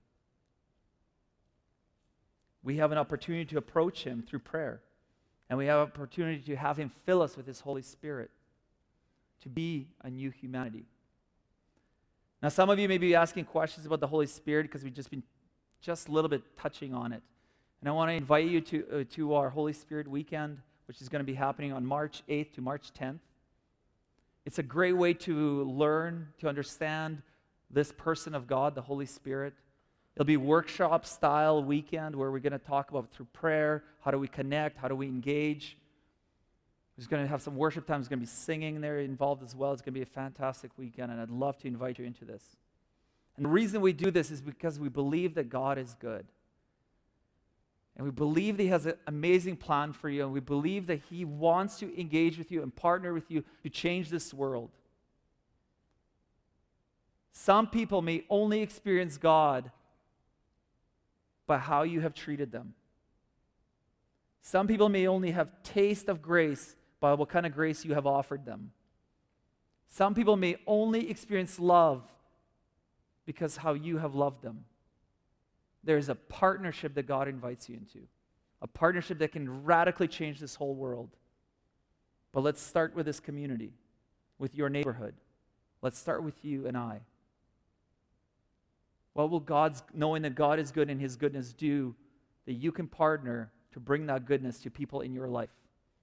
We 2.64 2.78
have 2.78 2.92
an 2.92 2.98
opportunity 2.98 3.46
to 3.46 3.58
approach 3.58 4.04
him 4.04 4.24
through 4.28 4.40
prayer. 4.40 4.82
And 5.50 5.58
we 5.58 5.68
have 5.68 5.80
an 5.80 5.84
opportunity 5.84 6.42
to 6.44 6.56
have 6.56 6.78
him 6.78 6.92
fill 7.06 7.22
us 7.22 7.38
with 7.38 7.46
his 7.46 7.60
Holy 7.60 7.82
Spirit, 7.82 8.32
to 9.42 9.50
be 9.50 9.88
a 10.02 10.10
new 10.10 10.32
humanity. 10.32 10.86
Now, 12.42 12.50
some 12.50 12.70
of 12.70 12.80
you 12.80 12.90
may 12.90 12.98
be 12.98 13.16
asking 13.16 13.46
questions 13.46 13.86
about 13.86 14.00
the 14.00 14.08
Holy 14.08 14.28
Spirit 14.28 14.64
because 14.64 14.84
we've 14.84 14.94
just 14.94 15.10
been 15.12 15.24
just 15.84 16.08
a 16.08 16.12
little 16.12 16.30
bit 16.30 16.42
touching 16.58 16.94
on 16.94 17.12
it. 17.12 17.22
And 17.82 17.90
I 17.90 17.92
want 17.92 18.10
to 18.10 18.14
invite 18.14 18.48
you 18.48 18.62
to, 18.62 19.02
uh, 19.02 19.04
to 19.16 19.34
our 19.34 19.50
Holy 19.50 19.74
Spirit 19.74 20.08
weekend, 20.08 20.58
which 20.88 21.02
is 21.02 21.10
going 21.10 21.20
to 21.20 21.26
be 21.26 21.34
happening 21.34 21.74
on 21.74 21.86
March 21.86 22.24
8th 22.30 22.54
to 22.54 22.62
March 22.62 22.92
10th. 22.98 23.20
It's 24.46 24.60
a 24.60 24.64
great 24.64 24.94
way 24.94 25.14
to 25.14 25.64
learn, 25.64 26.30
to 26.40 26.48
understand 26.48 27.22
this 27.70 27.92
person 27.92 28.34
of 28.34 28.48
God, 28.48 28.76
the 28.76 28.82
Holy 28.82 29.06
Spirit. 29.06 29.54
It'll 30.16 30.26
be 30.26 30.38
workshop 30.38 31.06
style 31.06 31.62
weekend 31.62 32.16
where 32.16 32.32
we're 32.32 32.40
going 32.40 32.54
to 32.54 32.60
talk 32.60 32.90
about 32.90 33.12
through 33.12 33.28
prayer, 33.34 33.84
how 34.00 34.12
do 34.12 34.18
we 34.18 34.30
connect, 34.30 34.78
how 34.78 34.88
do 34.88 34.96
we 34.96 35.08
engage. 35.08 35.78
We're 36.98 37.08
going 37.08 37.24
to 37.24 37.30
have 37.30 37.42
some 37.42 37.58
worship 37.58 37.86
time. 37.88 38.00
There's 38.00 38.08
going 38.08 38.20
to 38.20 38.26
be 38.26 38.32
singing 38.32 38.80
there 38.80 39.00
involved 39.00 39.44
as 39.44 39.56
well. 39.56 39.74
It's 39.74 39.82
going 39.82 39.94
to 39.94 40.00
be 40.00 40.04
a 40.04 40.06
fantastic 40.06 40.72
weekend, 40.78 41.12
and 41.12 41.20
I'd 41.20 41.32
love 41.32 41.58
to 41.60 41.68
invite 41.68 42.00
you 42.00 42.06
into 42.06 42.24
this. 42.24 42.44
And 43.36 43.46
the 43.46 43.50
reason 43.50 43.82
we 43.82 43.94
do 43.94 44.12
this 44.12 44.30
is 44.32 44.42
because 44.42 44.80
we 44.80 44.90
believe 44.90 45.36
that 45.36 45.50
God 45.50 45.78
is 45.78 45.96
good. 46.00 46.26
And 47.96 48.06
we 48.06 48.12
believe 48.12 48.58
that 48.58 48.64
He 48.64 48.70
has 48.70 48.86
an 48.86 48.96
amazing 49.08 49.58
plan 49.58 49.94
for 49.94 50.10
you, 50.10 50.24
and 50.24 50.34
we 50.34 50.40
believe 50.40 50.88
that 50.88 51.02
He 51.10 51.26
wants 51.26 51.78
to 51.80 52.00
engage 52.00 52.38
with 52.38 52.52
you 52.52 52.64
and 52.64 52.76
partner 52.76 53.14
with 53.14 53.30
you 53.30 53.44
to 53.64 53.70
change 53.70 54.10
this 54.10 54.34
world. 54.34 54.72
Some 57.32 57.68
people 57.68 58.02
may 58.02 58.24
only 58.30 58.62
experience 58.62 59.18
God 59.18 59.72
by 61.48 61.58
how 61.58 61.84
you 61.84 62.02
have 62.02 62.14
treated 62.14 62.52
them. 62.52 62.74
Some 64.42 64.68
people 64.68 64.90
may 64.90 65.08
only 65.08 65.32
have 65.32 65.50
taste 65.64 66.10
of 66.10 66.22
grace 66.22 66.76
by 67.00 67.14
what 67.14 67.30
kind 67.30 67.46
of 67.46 67.54
grace 67.54 67.86
you 67.86 67.94
have 67.94 68.06
offered 68.06 68.46
them. 68.46 68.72
Some 69.90 70.14
people 70.14 70.36
may 70.36 70.58
only 70.66 71.10
experience 71.10 71.60
love 71.60 72.04
because 73.26 73.58
how 73.58 73.74
you 73.74 73.98
have 73.98 74.16
loved 74.16 74.42
them. 74.42 74.66
There 75.84 75.98
is 75.98 76.10
a 76.10 76.16
partnership 76.16 76.94
that 76.96 77.08
God 77.08 77.28
invites 77.28 77.68
you 77.70 77.76
into, 77.76 78.08
a 78.62 78.68
partnership 78.68 79.20
that 79.20 79.32
can 79.32 79.64
radically 79.64 80.08
change 80.08 80.40
this 80.40 80.56
whole 80.56 80.76
world. 80.76 81.10
But 82.32 82.42
let's 82.42 82.62
start 82.62 82.96
with 82.96 83.06
this 83.06 83.20
community, 83.20 83.74
with 84.40 84.56
your 84.56 84.70
neighborhood. 84.70 85.16
Let's 85.82 86.00
start 86.00 86.24
with 86.24 86.44
you 86.44 86.66
and 86.68 86.78
I. 86.78 87.02
What 89.14 89.30
will 89.30 89.40
God's, 89.40 89.84
knowing 89.94 90.24
that 90.24 90.36
God 90.36 90.60
is 90.60 90.72
good 90.72 90.90
and 90.90 91.00
His 91.00 91.16
goodness, 91.16 91.54
do 91.54 91.94
that 92.46 92.54
you 92.54 92.72
can 92.72 92.88
partner 92.88 93.52
to 93.74 93.80
bring 93.80 94.06
that 94.08 94.26
goodness 94.26 94.60
to 94.60 94.72
people 94.72 95.02
in 95.02 95.14
your 95.14 95.28
life, 95.28 95.50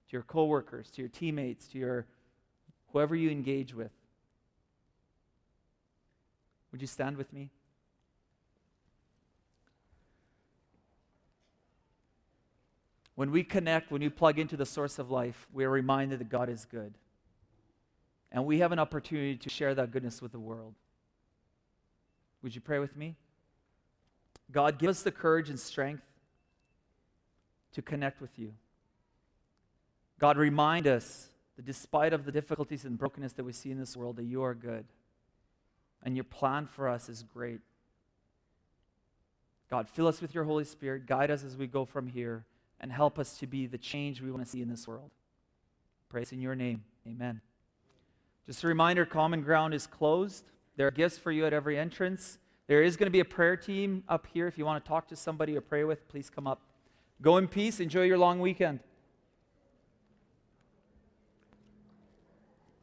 to 0.07 0.13
your 0.13 0.23
coworkers, 0.23 0.89
to 0.91 1.01
your 1.01 1.09
teammates, 1.09 1.67
to 1.67 1.77
your 1.77 2.05
whoever 2.91 3.15
you 3.15 3.29
engage 3.29 3.73
with? 3.73 3.91
Would 6.71 6.81
you 6.81 6.87
stand 6.87 7.17
with 7.17 7.31
me? 7.33 7.49
When 13.15 13.31
we 13.31 13.43
connect, 13.43 13.91
when 13.91 14.01
we 14.01 14.09
plug 14.09 14.39
into 14.39 14.57
the 14.57 14.65
source 14.65 14.97
of 14.97 15.11
life, 15.11 15.47
we 15.53 15.63
are 15.63 15.69
reminded 15.69 16.19
that 16.19 16.29
God 16.29 16.49
is 16.49 16.65
good. 16.65 16.93
And 18.31 18.45
we 18.45 18.59
have 18.59 18.71
an 18.71 18.79
opportunity 18.79 19.35
to 19.35 19.49
share 19.49 19.75
that 19.75 19.91
goodness 19.91 20.21
with 20.21 20.31
the 20.31 20.39
world. 20.39 20.73
Would 22.41 22.55
you 22.55 22.61
pray 22.61 22.79
with 22.79 22.95
me? 22.95 23.15
God, 24.51 24.79
give 24.79 24.89
us 24.89 25.03
the 25.03 25.11
courage 25.11 25.49
and 25.49 25.59
strength 25.59 26.03
to 27.73 27.81
connect 27.81 28.21
with 28.21 28.39
you. 28.39 28.53
God, 30.19 30.37
remind 30.37 30.87
us 30.87 31.29
that 31.57 31.65
despite 31.65 32.13
of 32.13 32.25
the 32.25 32.31
difficulties 32.31 32.85
and 32.85 32.97
brokenness 32.97 33.33
that 33.33 33.43
we 33.43 33.53
see 33.53 33.71
in 33.71 33.79
this 33.79 33.95
world, 33.95 34.15
that 34.15 34.23
you 34.23 34.43
are 34.43 34.53
good. 34.53 34.85
And 36.03 36.15
your 36.15 36.23
plan 36.23 36.65
for 36.65 36.87
us 36.87 37.09
is 37.09 37.23
great. 37.23 37.59
God, 39.69 39.87
fill 39.87 40.07
us 40.07 40.21
with 40.21 40.35
your 40.35 40.43
Holy 40.43 40.65
Spirit. 40.65 41.05
Guide 41.05 41.31
us 41.31 41.43
as 41.43 41.55
we 41.55 41.67
go 41.67 41.85
from 41.85 42.07
here 42.07 42.45
and 42.79 42.91
help 42.91 43.19
us 43.19 43.37
to 43.37 43.47
be 43.47 43.67
the 43.67 43.77
change 43.77 44.21
we 44.21 44.31
want 44.31 44.43
to 44.43 44.49
see 44.49 44.61
in 44.61 44.69
this 44.69 44.87
world. 44.87 45.11
Praise 46.09 46.31
in 46.31 46.41
your 46.41 46.55
name. 46.55 46.83
Amen. 47.07 47.39
Just 48.45 48.63
a 48.63 48.67
reminder 48.67 49.05
Common 49.05 49.43
Ground 49.43 49.73
is 49.73 49.87
closed. 49.87 50.51
There 50.75 50.87
are 50.87 50.91
gifts 50.91 51.17
for 51.17 51.31
you 51.31 51.45
at 51.45 51.53
every 51.53 51.77
entrance. 51.77 52.37
There 52.67 52.83
is 52.83 52.97
going 52.97 53.05
to 53.05 53.11
be 53.11 53.19
a 53.19 53.25
prayer 53.25 53.55
team 53.55 54.03
up 54.09 54.27
here. 54.33 54.47
If 54.47 54.57
you 54.57 54.65
want 54.65 54.83
to 54.83 54.87
talk 54.87 55.07
to 55.09 55.15
somebody 55.15 55.55
or 55.55 55.61
pray 55.61 55.83
with, 55.83 56.07
please 56.09 56.29
come 56.29 56.47
up. 56.47 56.61
Go 57.21 57.37
in 57.37 57.47
peace. 57.47 57.79
Enjoy 57.79 58.03
your 58.03 58.17
long 58.17 58.39
weekend. 58.39 58.79